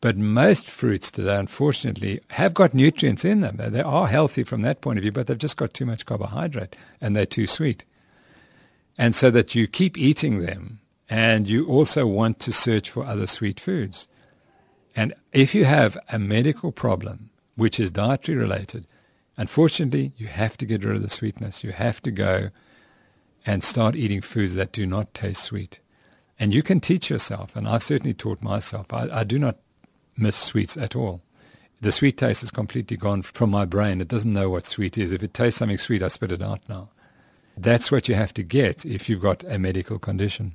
But 0.00 0.16
most 0.16 0.68
fruits 0.68 1.10
today, 1.10 1.36
unfortunately, 1.36 2.20
have 2.30 2.54
got 2.54 2.72
nutrients 2.72 3.24
in 3.24 3.40
them. 3.40 3.56
They 3.58 3.80
are 3.80 4.06
healthy 4.06 4.44
from 4.44 4.62
that 4.62 4.80
point 4.80 4.98
of 4.98 5.02
view, 5.02 5.10
but 5.10 5.26
they've 5.26 5.36
just 5.36 5.56
got 5.56 5.74
too 5.74 5.86
much 5.86 6.06
carbohydrate 6.06 6.76
and 7.00 7.16
they're 7.16 7.26
too 7.26 7.48
sweet. 7.48 7.84
And 8.96 9.14
so 9.14 9.30
that 9.30 9.54
you 9.54 9.66
keep 9.66 9.98
eating 9.98 10.40
them 10.40 10.78
and 11.10 11.48
you 11.48 11.66
also 11.66 12.06
want 12.06 12.38
to 12.40 12.52
search 12.52 12.90
for 12.90 13.04
other 13.04 13.26
sweet 13.26 13.58
foods. 13.58 14.06
And 14.94 15.14
if 15.32 15.54
you 15.54 15.64
have 15.64 15.98
a 16.10 16.18
medical 16.18 16.70
problem, 16.70 17.30
which 17.56 17.80
is 17.80 17.90
dietary 17.90 18.38
related, 18.38 18.86
unfortunately, 19.36 20.12
you 20.16 20.28
have 20.28 20.56
to 20.58 20.66
get 20.66 20.84
rid 20.84 20.96
of 20.96 21.02
the 21.02 21.10
sweetness. 21.10 21.64
You 21.64 21.72
have 21.72 22.00
to 22.02 22.10
go 22.12 22.50
and 23.48 23.64
start 23.64 23.96
eating 23.96 24.20
foods 24.20 24.54
that 24.54 24.72
do 24.72 24.86
not 24.86 25.14
taste 25.14 25.42
sweet. 25.42 25.80
And 26.38 26.52
you 26.52 26.62
can 26.62 26.80
teach 26.80 27.08
yourself, 27.08 27.56
and 27.56 27.66
I've 27.66 27.82
certainly 27.82 28.12
taught 28.12 28.42
myself. 28.42 28.92
I, 28.92 29.08
I 29.10 29.24
do 29.24 29.38
not 29.38 29.56
miss 30.18 30.36
sweets 30.36 30.76
at 30.76 30.94
all. 30.94 31.22
The 31.80 31.90
sweet 31.90 32.18
taste 32.18 32.42
is 32.42 32.50
completely 32.50 32.98
gone 32.98 33.22
from 33.22 33.48
my 33.50 33.64
brain. 33.64 34.02
It 34.02 34.08
doesn't 34.08 34.34
know 34.34 34.50
what 34.50 34.66
sweet 34.66 34.98
is. 34.98 35.12
If 35.12 35.22
it 35.22 35.32
tastes 35.32 35.58
something 35.58 35.78
sweet, 35.78 36.02
I 36.02 36.08
spit 36.08 36.30
it 36.32 36.42
out 36.42 36.60
now. 36.68 36.90
That's 37.56 37.90
what 37.90 38.06
you 38.06 38.16
have 38.16 38.34
to 38.34 38.42
get 38.42 38.84
if 38.84 39.08
you've 39.08 39.22
got 39.22 39.44
a 39.44 39.58
medical 39.58 39.98
condition. 39.98 40.52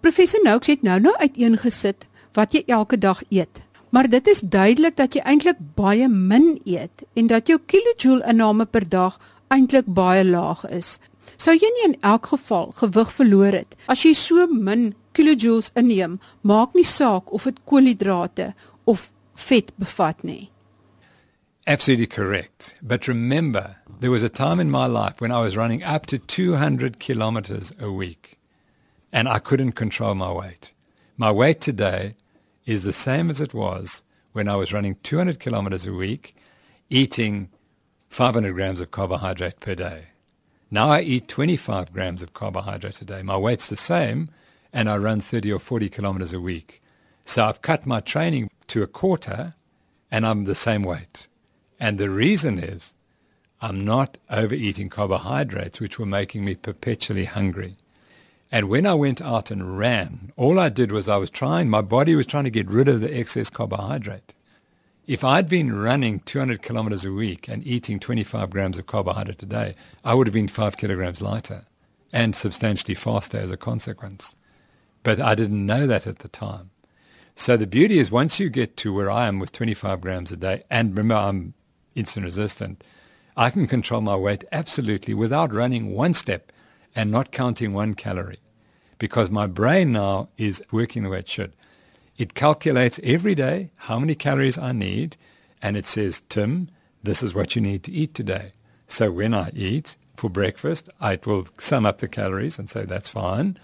Professor 0.00 0.40
Noakes 0.42 0.66
het 0.66 0.82
nou 0.82 0.98
nou 1.00 1.14
uiteengesit 1.16 2.08
wat 2.34 2.52
jy 2.52 2.64
elke 2.66 2.98
dag 2.98 3.22
eet. 3.30 3.62
Maar 3.94 4.08
dit 4.10 4.26
is 4.26 4.40
duidelik 4.40 4.96
dat 4.96 5.14
jy 5.14 5.22
eintlik 5.22 5.62
baie 5.78 6.08
min 6.08 6.58
eet 6.64 7.06
en 7.14 7.30
dat 7.30 7.46
jou 7.46 7.60
kilojoule 7.66 8.26
inname 8.26 8.66
per 8.66 8.88
dag 8.88 9.20
eintlik 9.54 9.86
baie 9.86 10.24
laag 10.24 10.66
is. 10.68 10.98
Sou 11.36 11.54
jy 11.54 11.70
nie 11.76 11.86
in 11.90 11.96
elk 12.02 12.30
geval 12.32 12.72
gewig 12.80 13.12
verloor 13.12 13.56
het 13.56 13.76
as 13.88 14.04
jy 14.04 14.14
so 14.14 14.46
min 14.46 14.92
kilojoules 15.14 15.70
inneem, 15.78 16.18
maak 16.42 16.74
nie 16.74 16.86
saak 16.86 17.32
of 17.32 17.44
dit 17.48 17.60
koolhidrate 17.70 18.52
of 18.86 19.10
vet 19.34 19.72
bevat 19.78 20.24
nie. 20.24 20.50
Absolutely 21.66 22.06
correct. 22.06 22.74
But 22.82 23.08
remember, 23.08 23.76
there 24.00 24.10
was 24.10 24.22
a 24.22 24.28
time 24.28 24.60
in 24.60 24.70
my 24.70 24.86
life 24.86 25.20
when 25.20 25.32
I 25.32 25.40
was 25.40 25.56
running 25.56 25.82
up 25.82 26.06
to 26.06 26.18
200 26.18 26.98
kilometers 26.98 27.72
a 27.80 27.90
week 27.90 28.38
and 29.12 29.28
I 29.28 29.38
couldn't 29.38 29.72
control 29.72 30.14
my 30.14 30.30
weight. 30.30 30.74
My 31.16 31.30
weight 31.30 31.60
today 31.60 32.16
is 32.66 32.82
the 32.82 32.92
same 32.92 33.30
as 33.30 33.40
it 33.40 33.54
was 33.54 34.02
when 34.32 34.48
I 34.48 34.56
was 34.56 34.72
running 34.72 34.96
200 35.02 35.38
kilometers 35.38 35.86
a 35.86 35.92
week, 35.92 36.34
eating 36.90 37.48
500 38.10 38.52
grams 38.52 38.80
of 38.80 38.90
carbohydrate 38.90 39.60
per 39.60 39.74
day. 39.74 40.08
Now 40.74 40.90
I 40.90 41.02
eat 41.02 41.28
25 41.28 41.92
grams 41.92 42.20
of 42.20 42.34
carbohydrate 42.34 43.00
a 43.00 43.04
day. 43.04 43.22
My 43.22 43.36
weight's 43.36 43.68
the 43.68 43.76
same, 43.76 44.28
and 44.72 44.90
I 44.90 44.96
run 44.96 45.20
30 45.20 45.52
or 45.52 45.60
40 45.60 45.88
kilometers 45.88 46.32
a 46.32 46.40
week. 46.40 46.82
So 47.24 47.44
I've 47.44 47.62
cut 47.62 47.86
my 47.86 48.00
training 48.00 48.50
to 48.66 48.82
a 48.82 48.88
quarter, 48.88 49.54
and 50.10 50.26
I'm 50.26 50.46
the 50.46 50.54
same 50.56 50.82
weight. 50.82 51.28
And 51.78 51.96
the 51.96 52.10
reason 52.10 52.58
is 52.58 52.92
I'm 53.62 53.84
not 53.84 54.18
overeating 54.28 54.88
carbohydrates, 54.88 55.78
which 55.78 56.00
were 56.00 56.06
making 56.06 56.44
me 56.44 56.56
perpetually 56.56 57.26
hungry. 57.26 57.76
And 58.50 58.68
when 58.68 58.84
I 58.84 58.94
went 58.94 59.22
out 59.22 59.52
and 59.52 59.78
ran, 59.78 60.32
all 60.36 60.58
I 60.58 60.70
did 60.70 60.90
was 60.90 61.08
I 61.08 61.18
was 61.18 61.30
trying, 61.30 61.70
my 61.70 61.82
body 61.82 62.16
was 62.16 62.26
trying 62.26 62.44
to 62.44 62.50
get 62.50 62.68
rid 62.68 62.88
of 62.88 63.00
the 63.00 63.16
excess 63.16 63.48
carbohydrate. 63.48 64.33
If 65.06 65.22
I'd 65.22 65.50
been 65.50 65.78
running 65.78 66.20
200 66.20 66.62
kilometers 66.62 67.04
a 67.04 67.12
week 67.12 67.46
and 67.46 67.66
eating 67.66 68.00
25 68.00 68.48
grams 68.48 68.78
of 68.78 68.86
carbohydrate 68.86 69.42
a 69.42 69.46
day, 69.46 69.74
I 70.02 70.14
would 70.14 70.26
have 70.26 70.32
been 70.32 70.48
five 70.48 70.78
kilograms 70.78 71.20
lighter 71.20 71.66
and 72.10 72.34
substantially 72.34 72.94
faster 72.94 73.36
as 73.36 73.50
a 73.50 73.58
consequence. 73.58 74.34
But 75.02 75.20
I 75.20 75.34
didn't 75.34 75.66
know 75.66 75.86
that 75.86 76.06
at 76.06 76.20
the 76.20 76.28
time. 76.28 76.70
So 77.34 77.58
the 77.58 77.66
beauty 77.66 77.98
is 77.98 78.10
once 78.10 78.40
you 78.40 78.48
get 78.48 78.78
to 78.78 78.94
where 78.94 79.10
I 79.10 79.26
am 79.28 79.40
with 79.40 79.52
25 79.52 80.00
grams 80.00 80.32
a 80.32 80.38
day, 80.38 80.62
and 80.70 80.96
remember 80.96 81.16
I'm 81.16 81.52
insulin 81.94 82.24
resistant, 82.24 82.82
I 83.36 83.50
can 83.50 83.66
control 83.66 84.00
my 84.00 84.16
weight 84.16 84.44
absolutely 84.52 85.12
without 85.12 85.52
running 85.52 85.90
one 85.92 86.14
step 86.14 86.50
and 86.96 87.10
not 87.10 87.30
counting 87.30 87.74
one 87.74 87.94
calorie 87.94 88.40
because 88.98 89.28
my 89.28 89.46
brain 89.46 89.92
now 89.92 90.30
is 90.38 90.62
working 90.70 91.02
the 91.02 91.10
way 91.10 91.18
it 91.18 91.28
should. 91.28 91.52
It 92.16 92.34
calculates 92.34 93.00
every 93.02 93.34
day 93.34 93.70
how 93.76 93.98
many 93.98 94.14
calories 94.14 94.56
I 94.56 94.72
need, 94.72 95.16
and 95.60 95.76
it 95.76 95.86
says, 95.86 96.22
Tim, 96.28 96.68
this 97.02 97.22
is 97.22 97.34
what 97.34 97.56
you 97.56 97.62
need 97.62 97.82
to 97.84 97.92
eat 97.92 98.14
today. 98.14 98.52
So 98.86 99.10
when 99.10 99.34
I 99.34 99.50
eat 99.54 99.96
for 100.16 100.30
breakfast, 100.30 100.88
it 101.02 101.26
will 101.26 101.48
sum 101.58 101.84
up 101.84 101.98
the 101.98 102.08
calories 102.08 102.58
and 102.58 102.70
say, 102.70 102.84
that's 102.84 103.08
fine. 103.08 103.58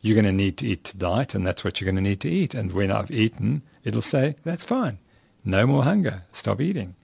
You're 0.00 0.14
going 0.14 0.24
to 0.26 0.32
need 0.32 0.58
to 0.58 0.66
eat 0.66 0.84
tonight, 0.84 1.34
and 1.34 1.44
that's 1.44 1.64
what 1.64 1.80
you're 1.80 1.86
going 1.86 2.02
to 2.02 2.08
need 2.08 2.20
to 2.20 2.30
eat. 2.30 2.54
And 2.54 2.72
when 2.72 2.92
I've 2.92 3.10
eaten, 3.10 3.62
it'll 3.82 4.00
say, 4.00 4.36
that's 4.44 4.64
fine. 4.64 4.98
No 5.44 5.66
more 5.66 5.82
hunger. 5.82 6.22
Stop 6.32 6.60
eating. 6.60 6.94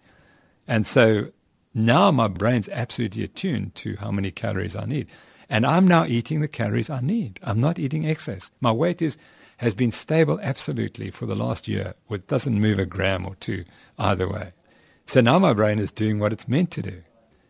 And 0.69 0.87
so 0.87 1.33
now 1.75 2.13
my 2.13 2.29
brain's 2.29 2.69
absolutely 2.69 3.25
attuned 3.25 3.75
to 3.77 3.97
how 3.97 4.13
many 4.13 4.31
calories 4.31 4.77
I 4.77 4.85
need. 4.85 5.09
And 5.51 5.67
I'm 5.67 5.89
now 5.89 6.05
eating 6.05 6.41
the 6.41 6.49
calories 6.49 6.89
I 6.89 7.01
need. 7.01 7.41
I'm 7.43 7.61
not 7.61 7.79
eating 7.81 8.07
excess. 8.07 8.51
My 8.61 8.71
weight 8.71 9.03
is 9.03 9.19
has 9.59 9.75
been 9.75 9.93
stable 9.93 10.41
absolutely 10.43 11.11
for 11.11 11.27
the 11.27 11.35
last 11.35 11.69
year. 11.69 11.95
It 12.11 12.27
doesn't 12.27 12.61
move 12.61 12.79
a 12.79 12.87
gram 12.87 13.27
or 13.27 13.35
two 13.37 13.65
either 13.99 14.29
way. 14.29 14.53
So 15.07 15.21
now 15.21 15.39
my 15.39 15.53
brain 15.53 15.79
is 15.79 15.93
doing 15.93 16.19
what 16.19 16.33
it's 16.33 16.49
meant 16.49 16.71
to 16.73 16.83
do. 16.83 17.03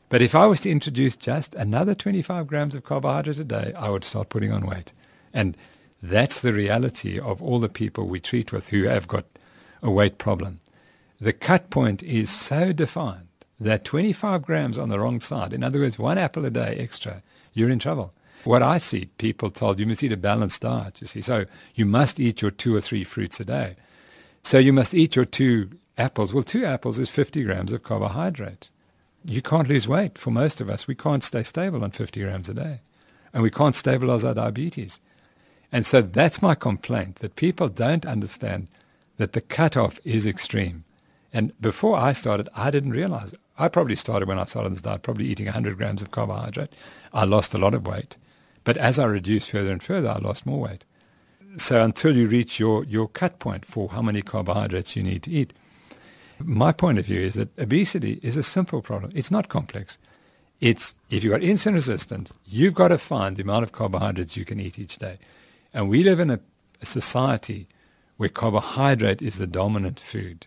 But 0.09 0.23
if 0.23 0.35
I 0.35 0.47
was 0.47 0.61
to 0.61 0.71
introduce 0.71 1.17
just 1.17 1.55
another 1.55 1.95
25 1.95 2.47
grams 2.47 2.75
of 2.75 2.85
carbohydrate 2.85 3.39
a 3.39 3.45
day, 3.45 3.73
I 3.77 3.89
would 3.89 4.05
start 4.05 4.29
putting 4.29 4.53
on 4.53 4.67
weight. 4.67 4.93
And 5.33 5.57
that's 6.03 6.41
the 6.41 6.53
reality 6.53 7.19
of 7.19 7.43
all 7.43 7.59
the 7.59 7.69
people 7.69 8.07
we 8.07 8.21
treat 8.21 8.53
with 8.53 8.69
who 8.69 8.85
have 8.85 9.09
got 9.09 9.25
a 9.83 9.91
weight 9.91 10.19
problem. 10.19 10.61
The 11.21 11.33
cut 11.33 11.71
point 11.71 12.03
is 12.03 12.29
so 12.29 12.73
defined 12.73 13.29
that 13.59 13.85
25 13.85 14.43
grams 14.43 14.79
on 14.79 14.89
the 14.89 14.99
wrong 14.99 15.21
side, 15.21 15.53
in 15.53 15.65
other 15.65 15.81
words, 15.81 15.99
one 15.99 16.19
apple 16.19 16.45
a 16.45 16.51
day 16.51 16.77
extra, 16.79 17.23
you're 17.53 17.71
in 17.71 17.79
trouble. 17.79 18.13
What 18.45 18.63
I 18.63 18.79
see 18.79 19.07
people 19.19 19.51
told, 19.51 19.81
you 19.81 19.87
must 19.87 20.03
eat 20.03 20.13
a 20.13 20.17
balanced 20.17 20.63
diet, 20.63 21.01
you 21.01 21.07
see. 21.07 21.21
So 21.21 21.47
you 21.75 21.87
must 21.87 22.21
eat 22.21 22.43
your 22.43 22.51
two 22.51 22.75
or 22.75 22.81
three 22.81 23.05
fruits 23.05 23.41
a 23.41 23.45
day. 23.45 23.77
So 24.43 24.59
you 24.59 24.73
must 24.73 24.95
eat 24.95 25.17
your 25.17 25.25
two 25.25 25.71
apples. 25.97 26.35
Well, 26.35 26.43
two 26.43 26.65
apples 26.65 26.99
is 26.99 27.09
50 27.09 27.43
grams 27.45 27.73
of 27.73 27.83
carbohydrate. 27.83 28.69
You 29.25 29.41
can't 29.41 29.69
lose 29.69 29.89
weight 29.89 30.19
for 30.19 30.31
most 30.31 30.61
of 30.61 30.69
us. 30.69 30.87
We 30.87 30.95
can't 30.95 31.25
stay 31.25 31.43
stable 31.43 31.83
on 31.83 31.91
50 31.93 32.21
grams 32.21 32.49
a 32.51 32.55
day. 32.55 32.81
And 33.33 33.43
we 33.43 33.51
can't 33.51 33.75
stabilize 33.75 34.25
our 34.25 34.35
diabetes. 34.35 35.01
And 35.73 35.87
so 35.87 36.03
that's 36.03 36.43
my 36.43 36.55
complaint 36.55 37.17
that 37.17 37.37
people 37.37 37.69
don't 37.69 38.05
understand 38.05 38.69
that 39.17 39.33
the 39.33 39.41
cutoff 39.41 39.99
is 40.05 40.27
extreme. 40.27 40.85
And 41.33 41.59
before 41.61 41.97
I 41.97 42.13
started, 42.13 42.49
I 42.55 42.71
didn't 42.71 42.91
realize 42.91 43.33
it. 43.33 43.41
I 43.59 43.69
probably 43.69 43.97
started 43.97 44.29
when 44.29 44.39
I 44.39 44.45
started 44.45 44.73
this 44.73 44.83
diet, 44.83 45.03
probably 45.03 45.27
eating 45.27 45.47
100 45.47 45.77
grams 45.77 46.03
of 46.03 46.11
carbohydrate. 46.11 46.73
I 47.13 47.25
lost 47.25 47.55
a 47.55 47.59
lot 47.59 47.75
of 47.75 47.87
weight. 47.87 48.17
But 48.65 48.77
as 48.79 48.99
I 48.99 49.05
reduced 49.05 49.51
further 49.51 49.71
and 49.71 49.83
further, 49.83 50.09
I 50.09 50.19
lost 50.19 50.47
more 50.47 50.61
weight. 50.61 50.85
So 51.57 51.83
until 51.83 52.17
you 52.17 52.27
reach 52.27 52.59
your, 52.59 52.85
your 52.85 53.09
cut 53.09 53.39
point 53.39 53.65
for 53.65 53.91
how 53.91 54.03
many 54.03 54.23
carbohydrates 54.23 54.97
you 54.97 55.03
need 55.03 55.23
to 55.25 55.31
eat, 55.31 55.53
my 56.41 56.73
point 56.73 56.99
of 56.99 57.07
view 57.07 57.21
is 57.21 57.35
that 57.35 57.57
obesity 57.59 58.19
is 58.23 58.37
a 58.37 58.43
simple 58.43 58.83
problem. 58.83 59.13
It's 59.15 59.31
not 59.31 59.49
complex. 59.49 59.99
It's 60.61 60.95
if 61.11 61.23
you've 61.23 61.31
got 61.31 61.43
insulin 61.43 61.75
resistance, 61.75 62.33
you've 62.47 62.75
got 62.75 62.89
to 62.89 62.99
find 62.99 63.37
the 63.37 63.43
amount 63.43 63.65
of 63.65 63.73
carbohydrates 63.73 64.37
you 64.37 64.45
can 64.45 64.59
eat 64.59 64.79
each 64.79 64.97
day. 64.99 65.19
And 65.73 65.89
we 65.89 66.03
live 66.03 66.21
in 66.21 66.31
a, 66.31 66.41
a 66.81 66.87
society 66.87 67.69
where 68.17 68.29
carbohydrate 68.29 69.23
is 69.23 69.39
the 69.39 69.47
dominant 69.47 70.01
food. 70.01 70.47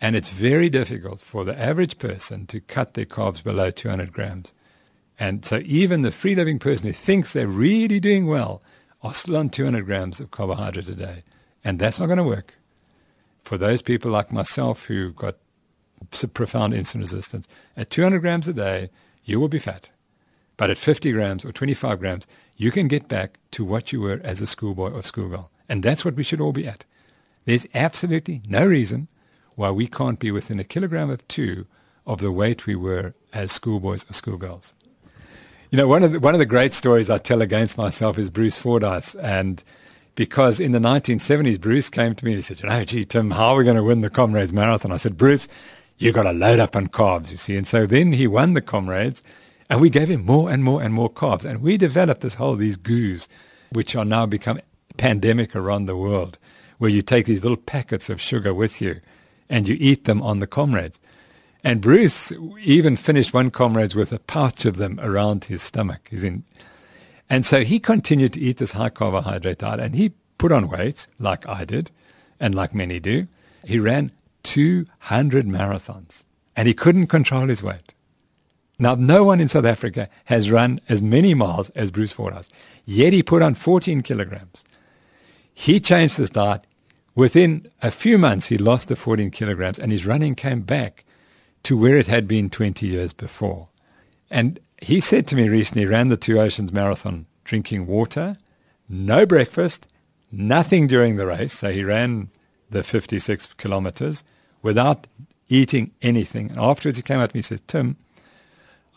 And 0.00 0.16
it's 0.16 0.30
very 0.30 0.68
difficult 0.68 1.20
for 1.20 1.44
the 1.44 1.58
average 1.58 1.98
person 1.98 2.46
to 2.46 2.60
cut 2.60 2.94
their 2.94 3.04
carbs 3.04 3.42
below 3.42 3.70
200 3.70 4.12
grams. 4.12 4.52
And 5.18 5.44
so 5.44 5.62
even 5.64 6.02
the 6.02 6.10
free 6.10 6.34
living 6.34 6.58
person 6.58 6.86
who 6.86 6.92
thinks 6.92 7.32
they're 7.32 7.46
really 7.46 8.00
doing 8.00 8.26
well 8.26 8.62
are 9.02 9.14
still 9.14 9.36
on 9.36 9.50
200 9.50 9.84
grams 9.84 10.18
of 10.20 10.30
carbohydrate 10.30 10.88
a 10.88 10.94
day. 10.94 11.22
And 11.62 11.78
that's 11.78 12.00
not 12.00 12.06
going 12.06 12.18
to 12.18 12.24
work. 12.24 12.54
For 13.42 13.58
those 13.58 13.82
people 13.82 14.10
like 14.10 14.32
myself 14.32 14.86
who've 14.86 15.14
got 15.14 15.36
profound 16.32 16.72
insulin 16.72 17.00
resistance, 17.00 17.46
at 17.76 17.90
200 17.90 18.20
grams 18.20 18.48
a 18.48 18.52
day, 18.52 18.90
you 19.24 19.38
will 19.38 19.48
be 19.48 19.58
fat. 19.58 19.90
But 20.56 20.70
at 20.70 20.78
50 20.78 21.12
grams 21.12 21.44
or 21.44 21.52
25 21.52 22.00
grams, 22.00 22.26
you 22.56 22.70
can 22.70 22.88
get 22.88 23.08
back 23.08 23.38
to 23.52 23.64
what 23.64 23.92
you 23.92 24.00
were 24.00 24.20
as 24.24 24.40
a 24.40 24.46
schoolboy 24.46 24.92
or 24.92 25.02
schoolgirl. 25.02 25.50
And 25.68 25.82
that's 25.82 26.04
what 26.04 26.14
we 26.14 26.22
should 26.22 26.40
all 26.40 26.52
be 26.52 26.66
at. 26.66 26.84
There's 27.44 27.66
absolutely 27.74 28.42
no 28.48 28.66
reason 28.66 29.08
why 29.54 29.70
we 29.70 29.86
can't 29.86 30.18
be 30.18 30.30
within 30.30 30.58
a 30.58 30.64
kilogram 30.64 31.10
of 31.10 31.26
two 31.28 31.66
of 32.06 32.20
the 32.20 32.32
weight 32.32 32.66
we 32.66 32.74
were 32.74 33.14
as 33.32 33.52
schoolboys 33.52 34.04
or 34.08 34.12
schoolgirls. 34.12 34.74
You 35.70 35.78
know, 35.78 35.88
one 35.88 36.02
of 36.02 36.12
the, 36.12 36.20
one 36.20 36.34
of 36.34 36.38
the 36.38 36.46
great 36.46 36.74
stories 36.74 37.10
I 37.10 37.18
tell 37.18 37.42
against 37.42 37.78
myself 37.78 38.18
is 38.18 38.30
Bruce 38.30 38.58
Fordyce, 38.58 39.14
and 39.16 39.64
because 40.14 40.60
in 40.60 40.72
the 40.72 40.78
1970s, 40.78 41.60
Bruce 41.60 41.90
came 41.90 42.14
to 42.14 42.24
me 42.24 42.32
and 42.32 42.38
he 42.38 42.42
said, 42.42 42.60
"You 42.60 42.68
know, 42.68 42.84
gee, 42.84 43.04
Tim, 43.04 43.30
how 43.30 43.48
are 43.48 43.56
we 43.56 43.64
going 43.64 43.76
to 43.76 43.82
win 43.82 44.02
the 44.02 44.10
Comrades 44.10 44.52
Marathon?" 44.52 44.92
I 44.92 44.98
said, 44.98 45.16
"Bruce, 45.16 45.48
you've 45.98 46.14
got 46.14 46.24
to 46.24 46.32
load 46.32 46.60
up 46.60 46.76
on 46.76 46.88
carbs, 46.88 47.30
you 47.30 47.38
see." 47.38 47.56
And 47.56 47.66
so 47.66 47.86
then 47.86 48.12
he 48.12 48.26
won 48.26 48.52
the 48.52 48.60
Comrades, 48.60 49.22
and 49.70 49.80
we 49.80 49.90
gave 49.90 50.08
him 50.08 50.24
more 50.24 50.50
and 50.50 50.62
more 50.62 50.82
and 50.82 50.92
more 50.92 51.10
carbs, 51.10 51.44
and 51.44 51.62
we 51.62 51.76
developed 51.76 52.20
this 52.20 52.34
whole 52.34 52.56
these 52.56 52.76
goos, 52.76 53.26
which 53.70 53.96
are 53.96 54.04
now 54.04 54.26
become 54.26 54.60
pandemic 54.96 55.56
around 55.56 55.86
the 55.86 55.96
world, 55.96 56.38
where 56.78 56.90
you 56.90 57.02
take 57.02 57.26
these 57.26 57.42
little 57.42 57.56
packets 57.56 58.10
of 58.10 58.20
sugar 58.20 58.54
with 58.54 58.80
you 58.80 59.00
and 59.50 59.68
you 59.68 59.76
eat 59.80 60.04
them 60.04 60.22
on 60.22 60.38
the 60.38 60.46
comrades. 60.46 61.00
And 61.64 61.80
Bruce 61.80 62.30
even 62.62 62.96
finished 62.96 63.32
one 63.32 63.50
comrades 63.50 63.94
with 63.94 64.12
a 64.12 64.18
pouch 64.18 64.66
of 64.66 64.76
them 64.76 65.00
around 65.02 65.44
his 65.46 65.62
stomach. 65.62 66.08
He's 66.10 66.22
in, 66.22 66.44
and 67.30 67.46
so 67.46 67.64
he 67.64 67.80
continued 67.80 68.34
to 68.34 68.40
eat 68.40 68.58
this 68.58 68.72
high 68.72 68.90
carbohydrate 68.90 69.58
diet 69.58 69.80
and 69.80 69.96
he 69.96 70.12
put 70.36 70.52
on 70.52 70.68
weight 70.68 71.06
like 71.18 71.48
I 71.48 71.64
did 71.64 71.90
and 72.38 72.54
like 72.54 72.74
many 72.74 73.00
do. 73.00 73.26
He 73.64 73.78
ran 73.78 74.12
200 74.42 75.46
marathons 75.46 76.24
and 76.54 76.68
he 76.68 76.74
couldn't 76.74 77.06
control 77.06 77.48
his 77.48 77.62
weight. 77.62 77.94
Now, 78.78 78.94
no 78.96 79.24
one 79.24 79.40
in 79.40 79.48
South 79.48 79.64
Africa 79.64 80.08
has 80.26 80.50
run 80.50 80.80
as 80.88 81.00
many 81.00 81.32
miles 81.32 81.70
as 81.70 81.90
Bruce 81.90 82.12
Fordyce, 82.12 82.50
yet 82.84 83.12
he 83.12 83.22
put 83.22 83.40
on 83.40 83.54
14 83.54 84.02
kilograms. 84.02 84.64
He 85.54 85.78
changed 85.78 86.16
his 86.16 86.30
diet. 86.30 86.66
Within 87.14 87.70
a 87.80 87.92
few 87.92 88.18
months, 88.18 88.46
he 88.46 88.58
lost 88.58 88.88
the 88.88 88.96
14 88.96 89.30
kilograms 89.30 89.78
and 89.78 89.92
his 89.92 90.04
running 90.04 90.34
came 90.34 90.62
back 90.62 91.04
to 91.64 91.76
where 91.76 91.96
it 91.96 92.06
had 92.06 92.28
been 92.28 92.48
20 92.48 92.86
years 92.86 93.12
before. 93.12 93.68
And 94.30 94.60
he 94.80 95.00
said 95.00 95.26
to 95.28 95.36
me 95.36 95.48
recently, 95.48 95.86
ran 95.86 96.08
the 96.08 96.16
Two 96.16 96.38
Oceans 96.38 96.72
Marathon 96.72 97.26
drinking 97.44 97.86
water, 97.86 98.36
no 98.88 99.26
breakfast, 99.26 99.86
nothing 100.30 100.86
during 100.86 101.16
the 101.16 101.26
race. 101.26 101.52
So 101.52 101.70
he 101.72 101.84
ran 101.84 102.30
the 102.70 102.82
56 102.82 103.54
kilometers 103.54 104.24
without 104.62 105.06
eating 105.48 105.90
anything. 106.02 106.50
And 106.50 106.58
afterwards 106.58 106.96
he 106.96 107.02
came 107.02 107.20
up 107.20 107.30
to 107.30 107.36
me 107.36 107.38
and 107.38 107.44
said, 107.44 107.68
Tim, 107.68 107.96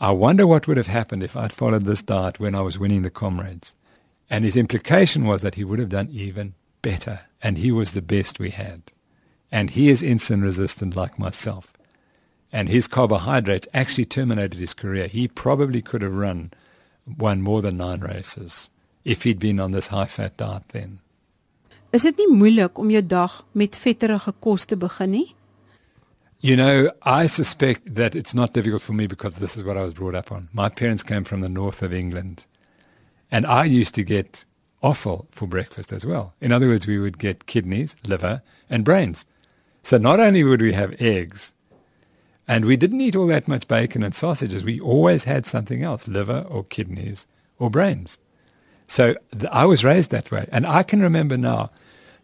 I 0.00 0.10
wonder 0.12 0.46
what 0.46 0.68
would 0.68 0.76
have 0.76 0.86
happened 0.86 1.22
if 1.22 1.36
I'd 1.36 1.52
followed 1.52 1.84
this 1.84 2.02
diet 2.02 2.38
when 2.38 2.54
I 2.54 2.60
was 2.60 2.78
winning 2.78 3.02
the 3.02 3.10
comrades. 3.10 3.74
And 4.30 4.44
his 4.44 4.56
implication 4.56 5.24
was 5.24 5.42
that 5.42 5.54
he 5.54 5.64
would 5.64 5.78
have 5.78 5.88
done 5.88 6.08
even 6.10 6.54
better. 6.82 7.20
And 7.42 7.58
he 7.58 7.72
was 7.72 7.92
the 7.92 8.02
best 8.02 8.38
we 8.38 8.50
had. 8.50 8.82
And 9.50 9.70
he 9.70 9.88
is 9.88 10.02
insulin 10.02 10.42
resistant 10.42 10.94
like 10.94 11.18
myself. 11.18 11.72
And 12.52 12.68
his 12.68 12.88
carbohydrates 12.88 13.68
actually 13.74 14.06
terminated 14.06 14.58
his 14.58 14.74
career. 14.74 15.06
He 15.06 15.28
probably 15.28 15.82
could 15.82 16.02
have 16.02 16.14
run, 16.14 16.50
won 17.06 17.42
more 17.42 17.60
than 17.60 17.76
nine 17.76 18.00
races 18.00 18.70
if 19.04 19.22
he'd 19.22 19.38
been 19.38 19.60
on 19.60 19.72
this 19.72 19.88
high 19.88 20.06
fat 20.06 20.36
diet 20.36 20.62
then. 20.72 21.00
Is 21.92 22.02
dit 22.04 22.18
nie 22.20 22.28
moeilik 22.28 22.76
om 22.78 22.90
jou 22.92 23.00
dag 23.00 23.42
met 23.56 23.76
vetterige 23.80 24.34
kos 24.44 24.66
te 24.68 24.76
begin 24.76 25.10
nie? 25.10 25.34
You 26.40 26.56
know, 26.56 26.90
I 27.02 27.26
suspect 27.26 27.94
that 27.94 28.14
it's 28.14 28.34
not 28.34 28.52
difficult 28.52 28.82
for 28.82 28.92
me 28.92 29.06
because 29.06 29.34
this 29.36 29.56
is 29.56 29.64
what 29.64 29.76
I 29.76 29.82
was 29.82 29.94
brought 29.94 30.14
up 30.14 30.30
on. 30.30 30.48
My 30.52 30.68
parents 30.68 31.02
came 31.02 31.24
from 31.24 31.40
the 31.40 31.48
north 31.48 31.82
of 31.82 31.92
England, 31.92 32.44
and 33.30 33.46
I 33.46 33.64
used 33.64 33.94
to 33.94 34.04
get 34.04 34.44
offal 34.82 35.26
for 35.32 35.48
breakfast 35.48 35.92
as 35.92 36.06
well. 36.06 36.34
In 36.40 36.52
other 36.52 36.68
words, 36.68 36.86
we 36.86 36.98
would 36.98 37.18
get 37.18 37.46
kidneys, 37.46 37.96
liver, 38.06 38.42
and 38.70 38.84
brains. 38.84 39.24
So 39.82 39.98
not 39.98 40.20
only 40.20 40.44
would 40.44 40.60
we 40.60 40.74
have 40.74 40.94
eggs, 41.00 41.54
and 42.48 42.64
we 42.64 42.78
didn't 42.78 43.02
eat 43.02 43.14
all 43.14 43.26
that 43.26 43.46
much 43.46 43.68
bacon 43.68 44.02
and 44.02 44.14
sausages, 44.14 44.64
we 44.64 44.80
always 44.80 45.24
had 45.24 45.44
something 45.44 45.82
else, 45.82 46.08
liver 46.08 46.46
or 46.48 46.64
kidneys 46.64 47.26
or 47.58 47.70
brains. 47.70 48.18
So 48.86 49.14
th- 49.32 49.52
I 49.52 49.66
was 49.66 49.84
raised 49.84 50.10
that 50.10 50.30
way. 50.30 50.48
And 50.50 50.66
I 50.66 50.82
can 50.82 51.02
remember 51.02 51.36
now, 51.36 51.70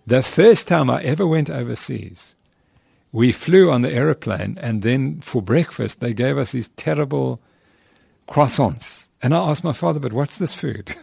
the 0.07 0.23
first 0.23 0.67
time 0.67 0.89
I 0.89 1.03
ever 1.03 1.27
went 1.27 1.51
overseas, 1.51 2.35
we 3.13 3.33
flew 3.33 3.71
on 3.71 3.83
the 3.83 3.93
aeroplane, 3.93 4.59
and 4.61 4.83
then 4.83 5.21
for 5.21 5.41
breakfast, 5.41 6.01
they 6.01 6.13
gave 6.13 6.37
us 6.37 6.53
these 6.53 6.71
terrible 6.71 7.41
croissants. 8.27 9.09
And 9.23 9.35
I 9.35 9.39
asked 9.51 9.63
my 9.63 9.73
father, 9.73 10.01
but 10.01 10.13
what's 10.13 10.39
this 10.39 10.55
food? 10.55 10.97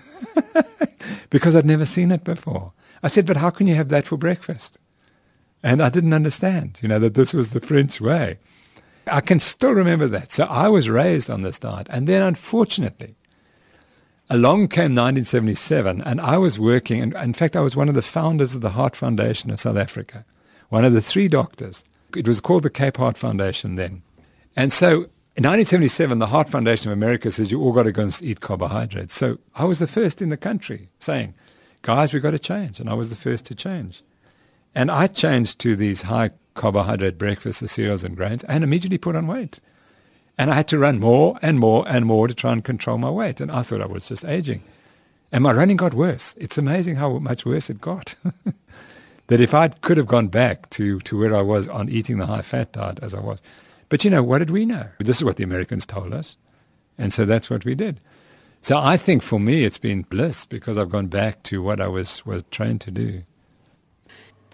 because 1.29 1.55
I'd 1.55 1.65
never 1.65 1.85
seen 1.85 2.11
it 2.11 2.23
before. 2.23 2.73
I 3.03 3.07
said, 3.07 3.25
but 3.25 3.37
how 3.37 3.49
can 3.49 3.67
you 3.67 3.75
have 3.75 3.89
that 3.89 4.07
for 4.07 4.17
breakfast? 4.17 4.77
And 5.63 5.81
I 5.81 5.89
didn't 5.89 6.13
understand, 6.13 6.79
you 6.81 6.87
know, 6.87 6.99
that 6.99 7.13
this 7.13 7.33
was 7.33 7.51
the 7.51 7.61
French 7.61 8.01
way. 8.01 8.39
I 9.07 9.21
can 9.21 9.39
still 9.39 9.71
remember 9.71 10.07
that. 10.07 10.31
So 10.31 10.45
I 10.45 10.67
was 10.67 10.89
raised 10.89 11.29
on 11.29 11.41
this 11.41 11.59
diet. 11.59 11.87
And 11.89 12.07
then, 12.07 12.21
unfortunately, 12.21 13.15
along 14.29 14.67
came 14.67 14.95
1977, 14.95 16.01
and 16.03 16.21
I 16.21 16.37
was 16.37 16.59
working, 16.59 17.01
and 17.01 17.15
in 17.15 17.33
fact, 17.33 17.55
I 17.55 17.61
was 17.61 17.75
one 17.75 17.89
of 17.89 17.95
the 17.95 18.01
founders 18.01 18.55
of 18.55 18.61
the 18.61 18.71
Heart 18.71 18.95
Foundation 18.95 19.51
of 19.51 19.59
South 19.59 19.77
Africa, 19.77 20.25
one 20.69 20.85
of 20.85 20.93
the 20.93 21.01
three 21.01 21.27
doctors 21.27 21.83
it 22.15 22.27
was 22.27 22.39
called 22.39 22.63
the 22.63 22.69
Cape 22.69 22.97
Heart 22.97 23.17
Foundation 23.17 23.75
then. 23.75 24.01
And 24.55 24.73
so 24.73 24.87
in 25.35 25.45
1977, 25.45 26.19
the 26.19 26.27
Heart 26.27 26.49
Foundation 26.49 26.91
of 26.91 26.97
America 26.97 27.31
says 27.31 27.51
you 27.51 27.61
all 27.61 27.71
got 27.71 27.83
to 27.83 27.91
go 27.91 28.03
and 28.03 28.19
eat 28.23 28.41
carbohydrates. 28.41 29.13
So 29.13 29.37
I 29.55 29.65
was 29.65 29.79
the 29.79 29.87
first 29.87 30.21
in 30.21 30.29
the 30.29 30.37
country 30.37 30.89
saying, 30.99 31.33
guys, 31.81 32.13
we've 32.13 32.21
got 32.21 32.31
to 32.31 32.39
change. 32.39 32.79
And 32.79 32.89
I 32.89 32.93
was 32.93 33.09
the 33.09 33.15
first 33.15 33.45
to 33.45 33.55
change. 33.55 34.03
And 34.75 34.91
I 34.91 35.07
changed 35.07 35.59
to 35.59 35.75
these 35.75 36.03
high 36.03 36.31
carbohydrate 36.53 37.17
breakfasts, 37.17 37.61
the 37.61 37.67
cereals 37.67 38.03
and 38.03 38.15
grains, 38.15 38.43
and 38.45 38.63
immediately 38.63 38.97
put 38.97 39.15
on 39.15 39.27
weight. 39.27 39.59
And 40.37 40.49
I 40.49 40.55
had 40.55 40.67
to 40.69 40.79
run 40.79 40.99
more 40.99 41.37
and 41.41 41.59
more 41.59 41.85
and 41.87 42.05
more 42.05 42.27
to 42.27 42.33
try 42.33 42.51
and 42.51 42.63
control 42.63 42.97
my 42.97 43.09
weight. 43.09 43.41
And 43.41 43.51
I 43.51 43.61
thought 43.61 43.81
I 43.81 43.85
was 43.85 44.07
just 44.07 44.25
aging. 44.25 44.63
And 45.31 45.43
my 45.43 45.53
running 45.53 45.77
got 45.77 45.93
worse. 45.93 46.35
It's 46.37 46.57
amazing 46.57 46.95
how 46.95 47.19
much 47.19 47.45
worse 47.45 47.69
it 47.69 47.79
got. 47.79 48.15
that 49.27 49.39
if 49.39 49.53
I 49.53 49.69
could 49.69 49.97
have 49.97 50.07
gone 50.07 50.27
back 50.27 50.69
to, 50.71 50.99
to 51.01 51.17
where 51.17 51.35
I 51.35 51.41
was 51.41 51.67
on 51.67 51.89
eating 51.89 52.17
the 52.17 52.25
high 52.25 52.41
fat 52.41 52.73
diet 52.73 52.99
as 53.01 53.13
I 53.13 53.19
was. 53.19 53.41
But 53.87 54.03
you 54.03 54.09
know, 54.09 54.23
what 54.23 54.39
did 54.39 54.49
we 54.49 54.65
know? 54.65 54.87
This 54.99 55.17
is 55.17 55.23
what 55.23 55.37
the 55.37 55.43
Americans 55.43 55.85
told 55.85 56.13
us. 56.13 56.37
And 56.97 57.13
so 57.13 57.25
that's 57.25 57.49
what 57.49 57.65
we 57.65 57.75
did. 57.75 57.99
So 58.61 58.79
I 58.79 58.97
think 58.97 59.23
for 59.23 59.39
me 59.39 59.63
it's 59.63 59.77
been 59.77 60.03
bliss 60.03 60.45
because 60.45 60.77
I've 60.77 60.91
gone 60.91 61.07
back 61.07 61.43
to 61.43 61.61
what 61.61 61.81
I 61.81 61.87
was 61.87 62.25
was 62.25 62.43
trained 62.51 62.81
to 62.81 62.91
do. 62.91 63.23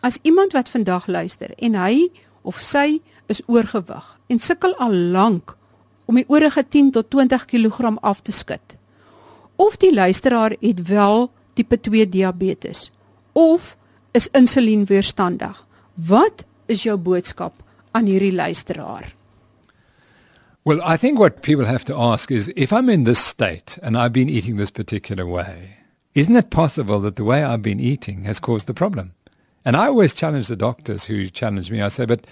As 0.01 0.17
iemand 0.21 0.53
wat 0.53 0.69
vandag 0.69 1.07
luister 1.07 1.53
en 1.57 1.75
hy 1.75 2.10
of 2.41 2.62
sy 2.62 2.99
is 3.27 3.41
oorgewig 3.47 4.05
en 4.27 4.39
sukkel 4.39 4.75
al 4.75 4.93
lank 4.93 5.55
om 6.05 6.15
die 6.15 6.27
oorige 6.27 6.63
10 6.63 6.91
tot 6.95 7.10
20 7.12 7.45
kg 7.45 7.97
af 8.01 8.21
te 8.21 8.31
skud. 8.31 8.77
Of 9.55 9.77
die 9.81 9.93
luisteraar 9.93 10.55
het 10.60 10.88
wel 10.88 11.31
tipe 11.53 11.79
2 11.79 12.10
diabetes 12.10 12.91
of 13.33 13.75
is 14.12 14.29
insulienweerstandig. 14.31 15.65
Wat 15.93 16.45
is 16.65 16.83
jou 16.83 16.97
boodskap 16.97 17.53
aan 17.91 18.05
hierdie 18.05 18.33
luisteraar? 18.33 19.13
Well, 20.63 20.81
I 20.83 20.97
think 20.97 21.17
what 21.17 21.41
people 21.41 21.65
have 21.65 21.86
to 21.86 21.95
ask 21.95 22.31
is 22.31 22.51
if 22.55 22.71
I'm 22.71 22.89
in 22.89 23.03
this 23.03 23.27
state 23.27 23.79
and 23.81 23.97
I've 23.97 24.12
been 24.12 24.29
eating 24.29 24.57
this 24.57 24.71
particular 24.71 25.25
way, 25.25 25.77
isn't 26.13 26.36
it 26.36 26.49
possible 26.49 26.99
that 27.01 27.15
the 27.15 27.23
way 27.23 27.43
I've 27.43 27.62
been 27.62 27.79
eating 27.79 28.25
has 28.25 28.39
caused 28.39 28.67
the 28.67 28.73
problem? 28.73 29.13
And 29.67 29.75
I 29.75 29.88
always 29.88 30.13
challenge 30.13 30.47
the 30.47 30.56
doctors 30.56 31.03
who 31.03 31.27
challenge 31.27 31.69
me. 31.69 31.82
I 31.82 31.89
say, 31.89 32.06
but 32.06 32.25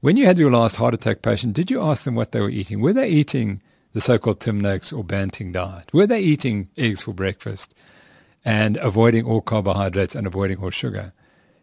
when 0.00 0.16
you 0.16 0.24
had 0.24 0.38
your 0.38 0.50
last 0.50 0.76
heart 0.76 0.94
attack 0.94 1.20
patient, 1.20 1.52
did 1.52 1.70
you 1.70 1.82
ask 1.82 2.04
them 2.04 2.14
what 2.14 2.32
they 2.32 2.40
were 2.40 2.48
eating? 2.48 2.80
Were 2.80 2.94
they 2.94 3.10
eating 3.10 3.60
the 3.92 4.00
so-called 4.00 4.40
Tim 4.40 4.58
Noakes 4.58 4.90
or 4.90 5.04
Banting 5.04 5.52
diet? 5.52 5.92
Were 5.92 6.06
they 6.06 6.20
eating 6.20 6.70
eggs 6.78 7.02
for 7.02 7.12
breakfast 7.12 7.74
and 8.42 8.78
avoiding 8.78 9.26
all 9.26 9.42
carbohydrates 9.42 10.14
and 10.14 10.26
avoiding 10.26 10.60
all 10.60 10.70
sugar? 10.70 11.12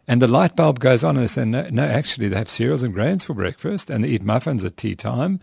And 0.06 0.22
the 0.22 0.28
light 0.28 0.54
bulb 0.54 0.78
goes 0.78 1.02
on 1.02 1.16
and 1.16 1.24
they 1.24 1.28
say, 1.28 1.44
no, 1.44 1.68
no, 1.72 1.82
actually, 1.82 2.28
they 2.28 2.36
have 2.36 2.48
cereals 2.48 2.84
and 2.84 2.94
grains 2.94 3.24
for 3.24 3.34
breakfast 3.34 3.90
and 3.90 4.04
they 4.04 4.10
eat 4.10 4.22
muffins 4.22 4.62
at 4.62 4.76
tea 4.76 4.94
time. 4.94 5.40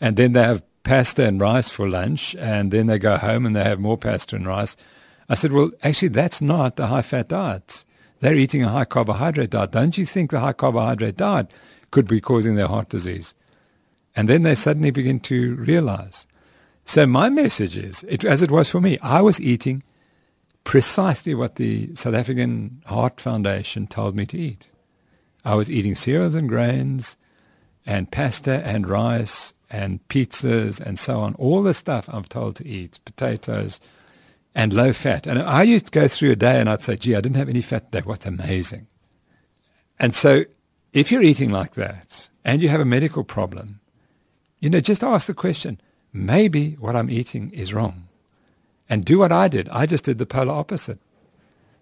And 0.00 0.16
then 0.16 0.32
they 0.32 0.42
have 0.42 0.64
pasta 0.82 1.24
and 1.24 1.40
rice 1.40 1.68
for 1.68 1.88
lunch. 1.88 2.34
And 2.40 2.72
then 2.72 2.88
they 2.88 2.98
go 2.98 3.16
home 3.18 3.46
and 3.46 3.54
they 3.54 3.62
have 3.62 3.78
more 3.78 3.98
pasta 3.98 4.34
and 4.34 4.48
rice. 4.48 4.76
I 5.28 5.36
said, 5.36 5.52
well, 5.52 5.70
actually, 5.84 6.08
that's 6.08 6.42
not 6.42 6.80
a 6.80 6.88
high 6.88 7.02
fat 7.02 7.28
diet. 7.28 7.84
They're 8.22 8.36
eating 8.36 8.62
a 8.62 8.68
high 8.68 8.84
carbohydrate 8.84 9.50
diet. 9.50 9.72
Don't 9.72 9.98
you 9.98 10.06
think 10.06 10.30
the 10.30 10.38
high 10.38 10.52
carbohydrate 10.52 11.16
diet 11.16 11.50
could 11.90 12.06
be 12.06 12.20
causing 12.20 12.54
their 12.54 12.68
heart 12.68 12.88
disease? 12.88 13.34
And 14.14 14.28
then 14.28 14.44
they 14.44 14.54
suddenly 14.54 14.92
begin 14.92 15.18
to 15.20 15.56
realize. 15.56 16.24
So 16.84 17.04
my 17.04 17.28
message 17.28 17.76
is, 17.76 18.04
it, 18.04 18.24
as 18.24 18.40
it 18.40 18.52
was 18.52 18.70
for 18.70 18.80
me, 18.80 18.96
I 19.00 19.22
was 19.22 19.40
eating 19.40 19.82
precisely 20.62 21.34
what 21.34 21.56
the 21.56 21.92
South 21.96 22.14
African 22.14 22.80
Heart 22.86 23.20
Foundation 23.20 23.88
told 23.88 24.14
me 24.14 24.24
to 24.26 24.38
eat. 24.38 24.70
I 25.44 25.56
was 25.56 25.68
eating 25.68 25.96
cereals 25.96 26.36
and 26.36 26.48
grains 26.48 27.16
and 27.84 28.12
pasta 28.12 28.64
and 28.64 28.86
rice 28.86 29.52
and 29.68 29.98
pizzas 30.06 30.80
and 30.80 30.96
so 30.96 31.18
on, 31.18 31.34
all 31.40 31.64
the 31.64 31.74
stuff 31.74 32.08
I'm 32.08 32.22
told 32.22 32.54
to 32.56 32.68
eat, 32.68 33.00
potatoes 33.04 33.80
and 34.54 34.72
low 34.72 34.92
fat. 34.92 35.26
And 35.26 35.38
I 35.40 35.62
used 35.62 35.86
to 35.86 35.92
go 35.92 36.08
through 36.08 36.32
a 36.32 36.36
day 36.36 36.60
and 36.60 36.68
I'd 36.68 36.82
say, 36.82 36.96
gee, 36.96 37.14
I 37.14 37.20
didn't 37.20 37.36
have 37.36 37.48
any 37.48 37.62
fat 37.62 37.90
today. 37.90 38.04
What's 38.04 38.26
amazing. 38.26 38.86
And 39.98 40.14
so 40.14 40.44
if 40.92 41.10
you're 41.10 41.22
eating 41.22 41.50
like 41.50 41.74
that 41.74 42.28
and 42.44 42.60
you 42.60 42.68
have 42.68 42.80
a 42.80 42.84
medical 42.84 43.24
problem, 43.24 43.80
you 44.60 44.68
know, 44.68 44.80
just 44.80 45.02
ask 45.02 45.26
the 45.26 45.34
question, 45.34 45.80
maybe 46.12 46.72
what 46.74 46.96
I'm 46.96 47.10
eating 47.10 47.50
is 47.50 47.72
wrong 47.72 48.08
and 48.88 49.04
do 49.04 49.18
what 49.18 49.32
I 49.32 49.48
did. 49.48 49.68
I 49.70 49.86
just 49.86 50.04
did 50.04 50.18
the 50.18 50.26
polar 50.26 50.52
opposite. 50.52 50.98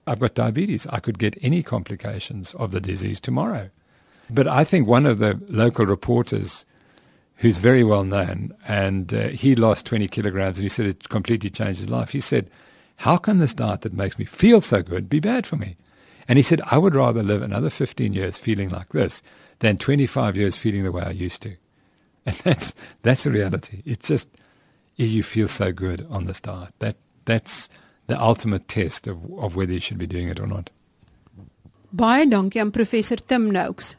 I've 0.06 0.20
got 0.20 0.34
diabetes. 0.34 0.86
I 0.88 1.00
could 1.00 1.18
get 1.18 1.36
any 1.42 1.62
complications 1.62 2.54
of 2.54 2.70
the 2.70 2.80
disease 2.80 3.20
tomorrow. 3.20 3.70
But 4.30 4.46
I 4.46 4.64
think 4.64 4.86
one 4.86 5.06
of 5.06 5.18
the 5.18 5.40
local 5.48 5.86
reporters, 5.86 6.64
who's 7.40 7.56
very 7.58 7.82
well 7.82 8.04
known, 8.04 8.54
and 8.68 9.12
uh, 9.14 9.28
he 9.28 9.54
lost 9.54 9.86
20 9.86 10.08
kilograms 10.08 10.58
and 10.58 10.62
he 10.62 10.68
said 10.68 10.86
it 10.86 11.08
completely 11.08 11.48
changed 11.48 11.80
his 11.80 11.88
life. 11.88 12.10
He 12.10 12.20
said, 12.20 12.50
How 12.96 13.16
can 13.16 13.38
this 13.38 13.54
diet 13.54 13.80
that 13.80 13.94
makes 13.94 14.18
me 14.18 14.26
feel 14.26 14.60
so 14.60 14.82
good 14.82 15.08
be 15.08 15.20
bad 15.20 15.46
for 15.46 15.56
me? 15.56 15.76
And 16.28 16.38
he 16.38 16.42
said, 16.42 16.60
I 16.70 16.76
would 16.76 16.94
rather 16.94 17.22
live 17.22 17.42
another 17.42 17.70
15 17.70 18.12
years 18.12 18.36
feeling 18.36 18.68
like 18.68 18.90
this 18.90 19.22
than 19.60 19.78
25 19.78 20.36
years 20.36 20.56
feeling 20.56 20.84
the 20.84 20.92
way 20.92 21.02
I 21.02 21.10
used 21.10 21.42
to. 21.42 21.56
And 22.26 22.36
that's, 22.44 22.74
that's 23.02 23.24
the 23.24 23.30
reality. 23.30 23.82
It's 23.86 24.06
just, 24.06 24.28
you 24.96 25.22
feel 25.22 25.48
so 25.48 25.72
good 25.72 26.06
on 26.10 26.26
this 26.26 26.42
diet. 26.42 26.74
That, 26.78 26.96
that's 27.24 27.70
the 28.08 28.20
ultimate 28.20 28.68
test 28.68 29.06
of, 29.06 29.18
of 29.38 29.56
whether 29.56 29.72
you 29.72 29.80
should 29.80 29.96
be 29.96 30.06
doing 30.06 30.28
it 30.28 30.38
or 30.38 30.46
not. 30.46 30.68
Baie 31.92 32.26
dankie 32.26 32.60
aan 32.60 32.70
professor 32.70 33.16
Tim 33.16 33.50
Noakes. 33.50 33.96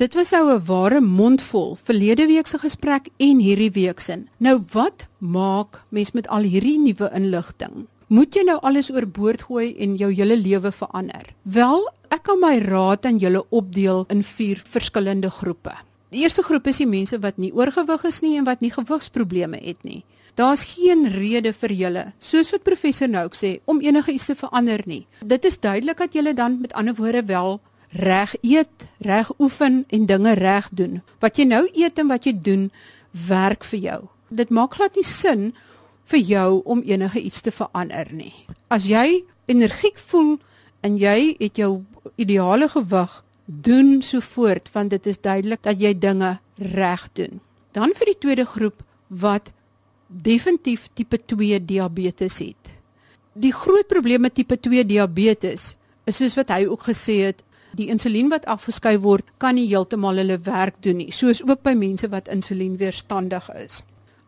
Dit 0.00 0.14
was 0.14 0.30
nou 0.30 0.52
'n 0.52 0.64
ware 0.64 1.00
mondvol 1.00 1.76
verlede 1.76 2.26
week 2.26 2.46
se 2.46 2.58
gesprek 2.58 3.08
en 3.16 3.38
hierdie 3.38 3.70
week 3.70 4.00
se. 4.00 4.24
Nou 4.38 4.62
wat 4.72 5.08
maak 5.18 5.84
mens 5.88 6.12
met 6.12 6.28
al 6.28 6.42
hierdie 6.42 6.78
nuwe 6.78 7.10
inligting? 7.14 7.86
Moet 8.06 8.34
jy 8.34 8.42
nou 8.44 8.58
alles 8.60 8.90
oorboord 8.90 9.42
gooi 9.42 9.76
en 9.76 9.96
jou 9.96 10.12
hele 10.12 10.36
lewe 10.36 10.72
verander? 10.72 11.34
Wel, 11.42 11.88
ek 12.08 12.22
kan 12.22 12.38
my 12.40 12.58
raad 12.58 13.06
aan 13.06 13.18
julle 13.18 13.44
opdeel 13.50 14.04
in 14.08 14.22
vier 14.22 14.62
verskillende 14.64 15.30
groepe. 15.30 15.72
Die 16.08 16.22
eerste 16.22 16.42
groep 16.42 16.66
is 16.66 16.76
die 16.76 16.86
mense 16.86 17.18
wat 17.18 17.36
nie 17.36 17.52
oorgewig 17.52 18.04
is 18.04 18.20
nie 18.20 18.38
en 18.38 18.44
wat 18.44 18.60
nie 18.60 18.70
gewigsprobleme 18.70 19.58
het 19.62 19.84
nie. 19.84 20.04
Daar's 20.34 20.64
geen 20.64 21.08
rede 21.12 21.52
vir 21.52 21.72
julle, 21.72 22.12
soos 22.18 22.50
wat 22.50 22.62
professor 22.62 23.08
Nouk 23.08 23.34
sê, 23.34 23.60
om 23.64 23.80
enige 23.80 24.12
iets 24.12 24.26
te 24.26 24.34
verander 24.34 24.82
nie. 24.86 25.06
Dit 25.20 25.44
is 25.44 25.60
duidelik 25.60 25.98
dat 25.98 26.12
julle 26.12 26.34
dan 26.34 26.60
met 26.60 26.72
ander 26.72 26.94
woorde 26.94 27.24
wel 27.24 27.60
reg 27.92 28.34
eet, 28.40 28.88
reg 28.98 29.30
oefen 29.38 29.84
en 29.88 30.06
dinge 30.06 30.32
reg 30.32 30.68
doen. 30.72 31.00
Wat 31.20 31.36
jy 31.36 31.44
nou 31.44 31.66
eet 31.72 31.98
en 31.98 32.08
wat 32.08 32.24
jy 32.24 32.32
doen, 32.40 32.70
werk 33.28 33.64
vir 33.68 33.78
jou. 33.78 34.00
Dit 34.32 34.50
maak 34.50 34.78
glad 34.78 34.96
nie 34.96 35.06
sin 35.06 35.52
vir 36.08 36.24
jou 36.24 36.62
om 36.64 36.82
enige 36.84 37.20
iets 37.20 37.44
te 37.44 37.52
verander 37.52 38.08
nie. 38.12 38.32
As 38.72 38.88
jy 38.88 39.22
energiek 39.46 40.00
voel 40.10 40.38
en 40.80 40.96
jy 40.98 41.34
het 41.38 41.60
jou 41.60 41.82
ideale 42.16 42.68
gewig, 42.72 43.12
doen 43.46 44.00
so 44.02 44.20
voort 44.20 44.70
want 44.72 44.90
dit 44.90 45.06
is 45.06 45.20
duidelik 45.20 45.62
dat 45.62 45.80
jy 45.80 45.92
dinge 45.98 46.38
reg 46.56 47.08
doen. 47.12 47.40
Dan 47.72 47.92
vir 47.96 48.12
die 48.12 48.20
tweede 48.24 48.46
groep 48.48 48.82
wat 49.08 49.52
definitief 50.08 50.88
tipe 50.94 51.18
2 51.18 51.60
diabetes 51.64 52.38
het. 52.40 52.72
Die 53.32 53.52
groot 53.52 53.88
probleem 53.88 54.20
met 54.20 54.34
tipe 54.34 54.56
2 54.56 54.84
diabetes 54.84 55.74
is 56.04 56.18
soos 56.18 56.36
wat 56.36 56.50
hy 56.52 56.66
ook 56.66 56.88
gesê 56.88 57.22
het, 57.28 57.42
Die 57.78 57.88
insulien 57.88 58.28
wat 58.28 58.46
afgeskei 58.46 58.98
word, 59.00 59.24
kan 59.38 59.54
nie 59.54 59.68
heeltemal 59.68 60.20
hulle 60.20 60.38
werk 60.44 60.82
doen 60.84 60.98
nie, 61.00 61.12
soos 61.12 61.42
ook 61.42 61.62
by 61.62 61.72
mense 61.78 62.08
wat 62.12 62.28
insulienweerstandig 62.28 63.48
is. 63.56 63.82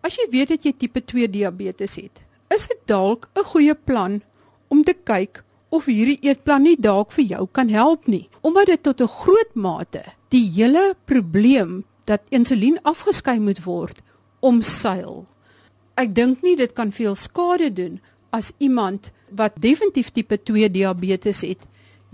As 0.05 0.17
jy 0.17 0.29
weet 0.33 0.49
dat 0.55 0.65
jy 0.65 0.73
tipe 0.73 1.01
2 1.01 1.29
diabetes 1.29 1.97
het, 2.01 2.23
is 2.55 2.69
dit 2.69 2.81
dalk 2.87 3.29
'n 3.37 3.45
goeie 3.45 3.75
plan 3.75 4.23
om 4.69 4.85
te 4.85 4.95
kyk 4.95 5.43
of 5.69 5.87
hierdie 5.87 6.19
eetplan 6.23 6.63
nie 6.63 6.77
dalk 6.77 7.13
vir 7.13 7.25
jou 7.25 7.47
kan 7.53 7.69
help 7.69 8.07
nie, 8.07 8.29
omdat 8.43 8.67
dit 8.67 8.83
tot 8.83 9.01
'n 9.01 9.09
groot 9.09 9.55
mate 9.55 10.03
die 10.29 10.51
hele 10.57 10.95
probleem 11.05 11.85
dat 12.05 12.21
insulien 12.29 12.79
afgeskei 12.83 13.39
moet 13.39 13.65
word 13.65 14.03
omseil. 14.41 15.27
Ek 15.97 16.15
dink 16.15 16.43
nie 16.43 16.57
dit 16.57 16.73
kan 16.73 16.93
veel 16.93 17.15
skade 17.15 17.73
doen 17.73 18.01
as 18.31 18.53
iemand 18.59 19.13
wat 19.31 19.53
definitief 19.57 20.11
tipe 20.11 20.43
2 20.43 20.71
diabetes 20.71 21.41
het 21.41 21.63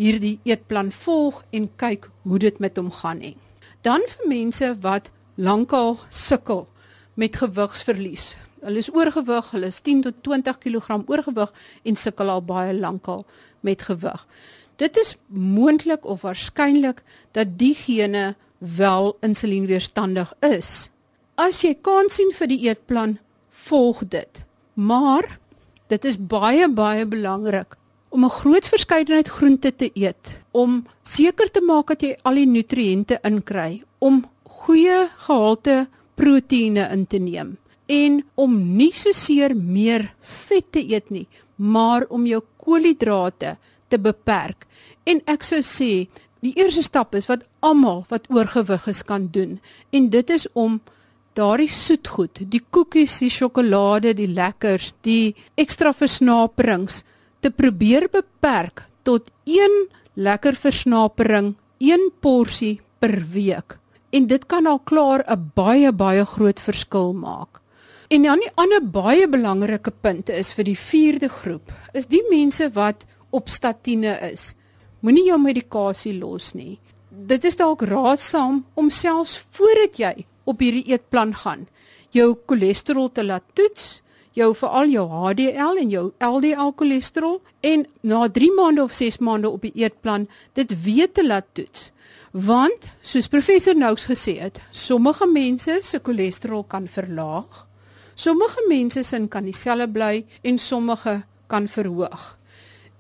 hierdie 0.01 0.39
eetplan 0.49 0.89
volg 0.97 1.43
en 1.53 1.69
kyk 1.81 2.09
hoe 2.25 2.39
dit 2.41 2.61
met 2.63 2.79
hom 2.81 2.89
gaan 3.01 3.21
nie. 3.21 3.37
Dan 3.85 4.05
vir 4.09 4.29
mense 4.29 4.71
wat 4.85 5.11
lankal 5.37 5.99
sukkel 6.09 6.67
met 7.21 7.37
gewigsverlies. 7.37 8.35
Hulle 8.65 8.81
is 8.81 8.91
oorgewig, 8.93 9.51
hulle 9.53 9.69
is 9.73 9.81
10 9.85 10.05
tot 10.07 10.23
20 10.25 10.59
kg 10.61 11.01
oorgewig 11.09 11.53
en 11.85 11.97
sukkel 11.97 12.33
al 12.33 12.45
baie 12.45 12.73
lankal 12.77 13.27
met 13.65 13.85
gewig. 13.89 14.25
Dit 14.81 14.97
is 14.97 15.17
moontlik 15.29 16.07
of 16.09 16.25
waarskynlik 16.25 17.03
dat 17.37 17.59
diegene 17.61 18.35
wel 18.59 19.17
insulienweerstandig 19.25 20.33
is. 20.45 20.89
As 21.37 21.61
jy 21.65 21.75
kan 21.81 22.09
sien 22.13 22.33
vir 22.37 22.49
die 22.49 22.61
eetplan, 22.69 23.19
volg 23.49 24.05
dit. 24.09 24.45
Maar 24.77 25.37
dit 25.93 26.05
is 26.05 26.17
baie 26.17 26.69
baie 26.69 27.05
belangrik 27.09 27.77
om 28.11 28.25
'n 28.25 28.37
groot 28.41 28.67
verskeidenheid 28.67 29.29
groente 29.29 29.77
te 29.77 29.91
eet, 29.95 30.41
om 30.51 30.87
seker 31.03 31.51
te 31.51 31.61
maak 31.61 31.87
dat 31.87 32.03
jy 32.03 32.17
al 32.23 32.35
die 32.35 32.47
nutriënte 32.47 33.19
inkry, 33.23 33.83
om 33.99 34.27
goeie 34.43 35.09
gehalte 35.27 35.87
proteïene 36.15 36.89
in 36.93 37.07
te 37.07 37.19
neem 37.19 37.57
en 37.91 38.21
om 38.35 38.77
nie 38.77 38.93
so 38.95 39.13
seer 39.13 39.55
meer 39.57 40.13
vet 40.21 40.67
te 40.73 40.83
eet 40.95 41.11
nie, 41.11 41.27
maar 41.57 42.07
om 42.09 42.27
jou 42.27 42.41
koolhidrate 42.63 43.57
te 43.89 43.99
beperk. 43.99 44.67
En 45.05 45.21
ek 45.27 45.43
sou 45.43 45.59
sê, 45.67 46.07
die 46.41 46.55
eerste 46.55 46.85
stap 46.87 47.15
is 47.19 47.27
wat 47.27 47.47
almal 47.61 48.05
wat 48.09 48.31
oorgewig 48.31 48.87
is 48.89 49.03
kan 49.03 49.29
doen 49.33 49.59
en 49.91 50.09
dit 50.11 50.31
is 50.31 50.47
om 50.53 50.81
daardie 51.35 51.71
soetgoed, 51.71 52.45
die 52.51 52.63
koekies, 52.71 53.19
die 53.19 53.31
sjokolade, 53.31 54.15
die 54.15 54.31
lekkers, 54.31 54.93
die 55.03 55.35
ekstra 55.61 55.93
versnaperings 55.93 57.03
te 57.41 57.51
probeer 57.51 58.09
beperk 58.13 58.85
tot 59.03 59.31
een 59.45 59.89
lekker 60.15 60.55
versnapering, 60.55 61.55
een 61.79 62.11
porsie 62.21 62.81
per 63.01 63.17
week. 63.33 63.79
En 64.11 64.27
dit 64.27 64.47
kan 64.47 64.67
al 64.67 64.79
klaar 64.79 65.25
'n 65.27 65.51
baie 65.55 65.93
baie 65.93 66.25
groot 66.25 66.61
verskil 66.61 67.13
maak. 67.13 67.61
En 68.09 68.23
dan 68.23 68.39
die 68.39 68.51
ander 68.55 68.83
baie 68.83 69.29
belangrike 69.29 69.91
punte 69.91 70.33
is 70.33 70.53
vir 70.53 70.65
die 70.65 70.79
4de 70.79 71.29
groep, 71.29 71.73
is 71.93 72.07
die 72.07 72.23
mense 72.31 72.71
wat 72.75 73.07
op 73.31 73.49
statiene 73.49 74.19
is. 74.33 74.55
Moenie 75.01 75.25
jou 75.25 75.39
medikasie 75.39 76.19
los 76.19 76.53
nie. 76.55 76.81
Dit 77.09 77.45
is 77.45 77.57
dalk 77.57 77.83
raadsaam 77.83 78.65
om 78.75 78.91
selfs 78.91 79.39
voordat 79.51 79.97
jy 79.97 80.27
op 80.45 80.59
hierdie 80.59 80.93
eetplan 80.93 81.35
gaan, 81.35 81.69
jou 82.11 82.37
cholesterol 82.47 83.09
te 83.09 83.25
laat 83.25 83.45
toets 83.55 84.03
jou 84.41 84.51
veral 84.57 84.93
jou 84.93 85.07
HDL 85.11 85.81
en 85.83 85.93
jou 85.93 86.05
LDL 86.25 86.73
cholesterol 86.81 87.39
en 87.67 87.85
na 88.07 88.27
3 88.29 88.51
maande 88.57 88.83
of 88.83 88.95
6 88.97 89.21
maande 89.25 89.51
op 89.51 89.65
die 89.67 89.73
eetplan 89.85 90.27
dit 90.59 90.75
weet 90.85 91.15
te 91.19 91.25
laat 91.27 91.49
toets. 91.57 91.91
Want 92.31 92.91
soos 93.03 93.29
professor 93.29 93.75
Noux 93.75 94.07
gesê 94.07 94.37
het, 94.39 94.61
sommige 94.71 95.27
mense 95.27 95.81
se 95.83 96.01
cholesterol 96.03 96.65
kan 96.65 96.87
verlaag. 96.89 97.67
Sommige 98.15 98.63
mense 98.69 99.03
sin 99.05 99.29
kan 99.29 99.49
dieselfde 99.49 99.89
bly 99.91 100.25
en 100.43 100.59
sommige 100.59 101.23
kan 101.51 101.67
verhoog. 101.69 102.37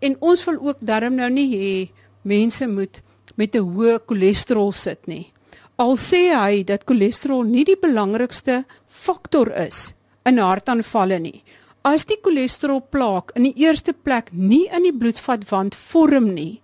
En 0.01 0.17
ons 0.21 0.45
wil 0.49 0.59
ook 0.71 0.81
darm 0.81 1.21
nou 1.21 1.29
nie 1.31 1.49
hê 1.53 1.75
mense 2.23 2.67
moet 2.67 3.03
met 3.37 3.55
'n 3.55 3.65
hoë 3.77 4.01
cholesterol 4.07 4.73
sit 4.73 5.07
nie. 5.07 5.33
Al 5.79 5.97
sê 5.97 6.35
hy 6.35 6.65
dat 6.65 6.85
cholesterol 6.85 7.43
nie 7.43 7.65
die 7.65 7.77
belangrikste 7.77 8.65
faktor 8.87 9.53
is 9.53 9.95
in 10.27 10.39
hartaanvalle 10.39 11.19
nie. 11.21 11.43
As 11.85 12.05
die 12.05 12.19
cholesterolplaak 12.21 13.33
in 13.39 13.47
die 13.49 13.65
eerste 13.65 13.93
plek 13.93 14.29
nie 14.33 14.67
in 14.69 14.85
die 14.85 14.97
bloedvatwand 14.97 15.75
vorm 15.75 16.35
nie, 16.35 16.61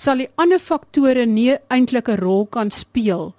sal 0.00 0.22
die 0.22 0.30
ander 0.40 0.62
faktore 0.62 1.26
nie 1.26 1.58
eintlik 1.68 2.08
'n 2.08 2.20
rol 2.20 2.46
kan 2.46 2.70
speel 2.70 3.34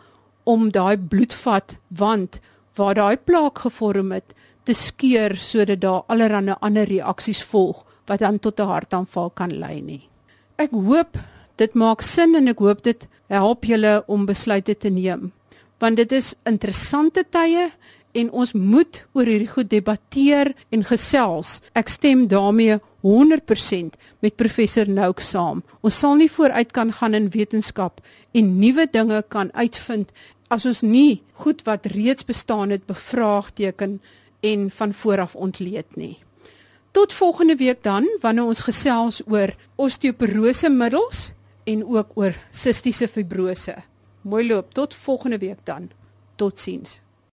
om 0.45 0.69
daai 0.71 0.97
bloedvatwand 0.97 2.39
waar 2.77 2.95
daai 2.95 3.17
plaak 3.17 3.59
gevorm 3.65 4.11
het 4.11 4.33
te 4.65 4.73
skeur 4.73 5.35
sodat 5.35 5.81
daar 5.81 6.03
allerlei 6.07 6.55
ander 6.61 6.85
reaksies 6.85 7.43
volg 7.43 7.85
wat 8.07 8.19
dan 8.19 8.39
tot 8.39 8.59
'n 8.59 8.67
hartaanval 8.67 9.29
kan 9.29 9.59
lei 9.59 9.81
nie. 9.81 10.09
Ek 10.57 10.71
hoop 10.71 11.17
dit 11.57 11.73
maak 11.73 12.01
sin 12.01 12.35
en 12.35 12.47
ek 12.47 12.59
hoop 12.59 12.83
dit 12.83 13.07
help 13.27 13.65
julle 13.65 14.03
om 14.07 14.25
besluite 14.25 14.75
te 14.77 14.89
neem 14.89 15.31
want 15.81 15.97
dit 15.97 16.11
is 16.11 16.33
interessante 16.45 17.23
tye 17.33 17.69
en 18.13 18.31
ons 18.31 18.53
moet 18.53 19.01
oor 19.13 19.29
hierdie 19.29 19.51
goed 19.51 19.69
debatteer 19.71 20.53
en 20.69 20.83
gesels. 20.87 21.59
Ek 21.77 21.89
stem 21.89 22.27
daarmee 22.31 22.79
100% 23.05 23.97
met 24.21 24.37
professor 24.37 24.89
Nouk 24.89 25.21
saam. 25.23 25.63
Ons 25.81 25.99
sal 25.99 26.17
nie 26.19 26.29
vooruit 26.31 26.71
kan 26.71 26.91
gaan 26.93 27.17
in 27.17 27.31
wetenskap 27.33 28.01
en 28.37 28.55
nuwe 28.59 28.87
dinge 28.91 29.23
kan 29.29 29.51
uitvind 29.53 30.11
as 30.51 30.65
ons 30.67 30.83
nie 30.83 31.21
goed 31.43 31.63
wat 31.67 31.87
reeds 31.95 32.27
bestaan 32.27 32.73
het 32.75 32.85
bevraagteken 32.85 33.99
en 34.41 34.69
van 34.71 34.93
vooraf 34.93 35.35
ontleed 35.35 35.95
nie. 35.95 36.17
Tot 36.91 37.13
volgende 37.13 37.55
week 37.55 37.83
dan 37.83 38.07
wanneer 38.21 38.51
ons 38.51 38.65
gesels 38.67 39.21
oor 39.25 39.55
osteoporose 39.79 40.69
middels 40.69 41.31
en 41.63 41.85
ook 41.85 42.17
oor 42.19 42.35
sistiese 42.51 43.07
fibrose. 43.07 43.77
Mooi 44.21 44.47
loop 44.47 44.73
tot 44.73 44.95
volgende 44.95 45.37
week 45.37 45.63
dan. 45.63 45.89
Totsiens. 46.35 47.00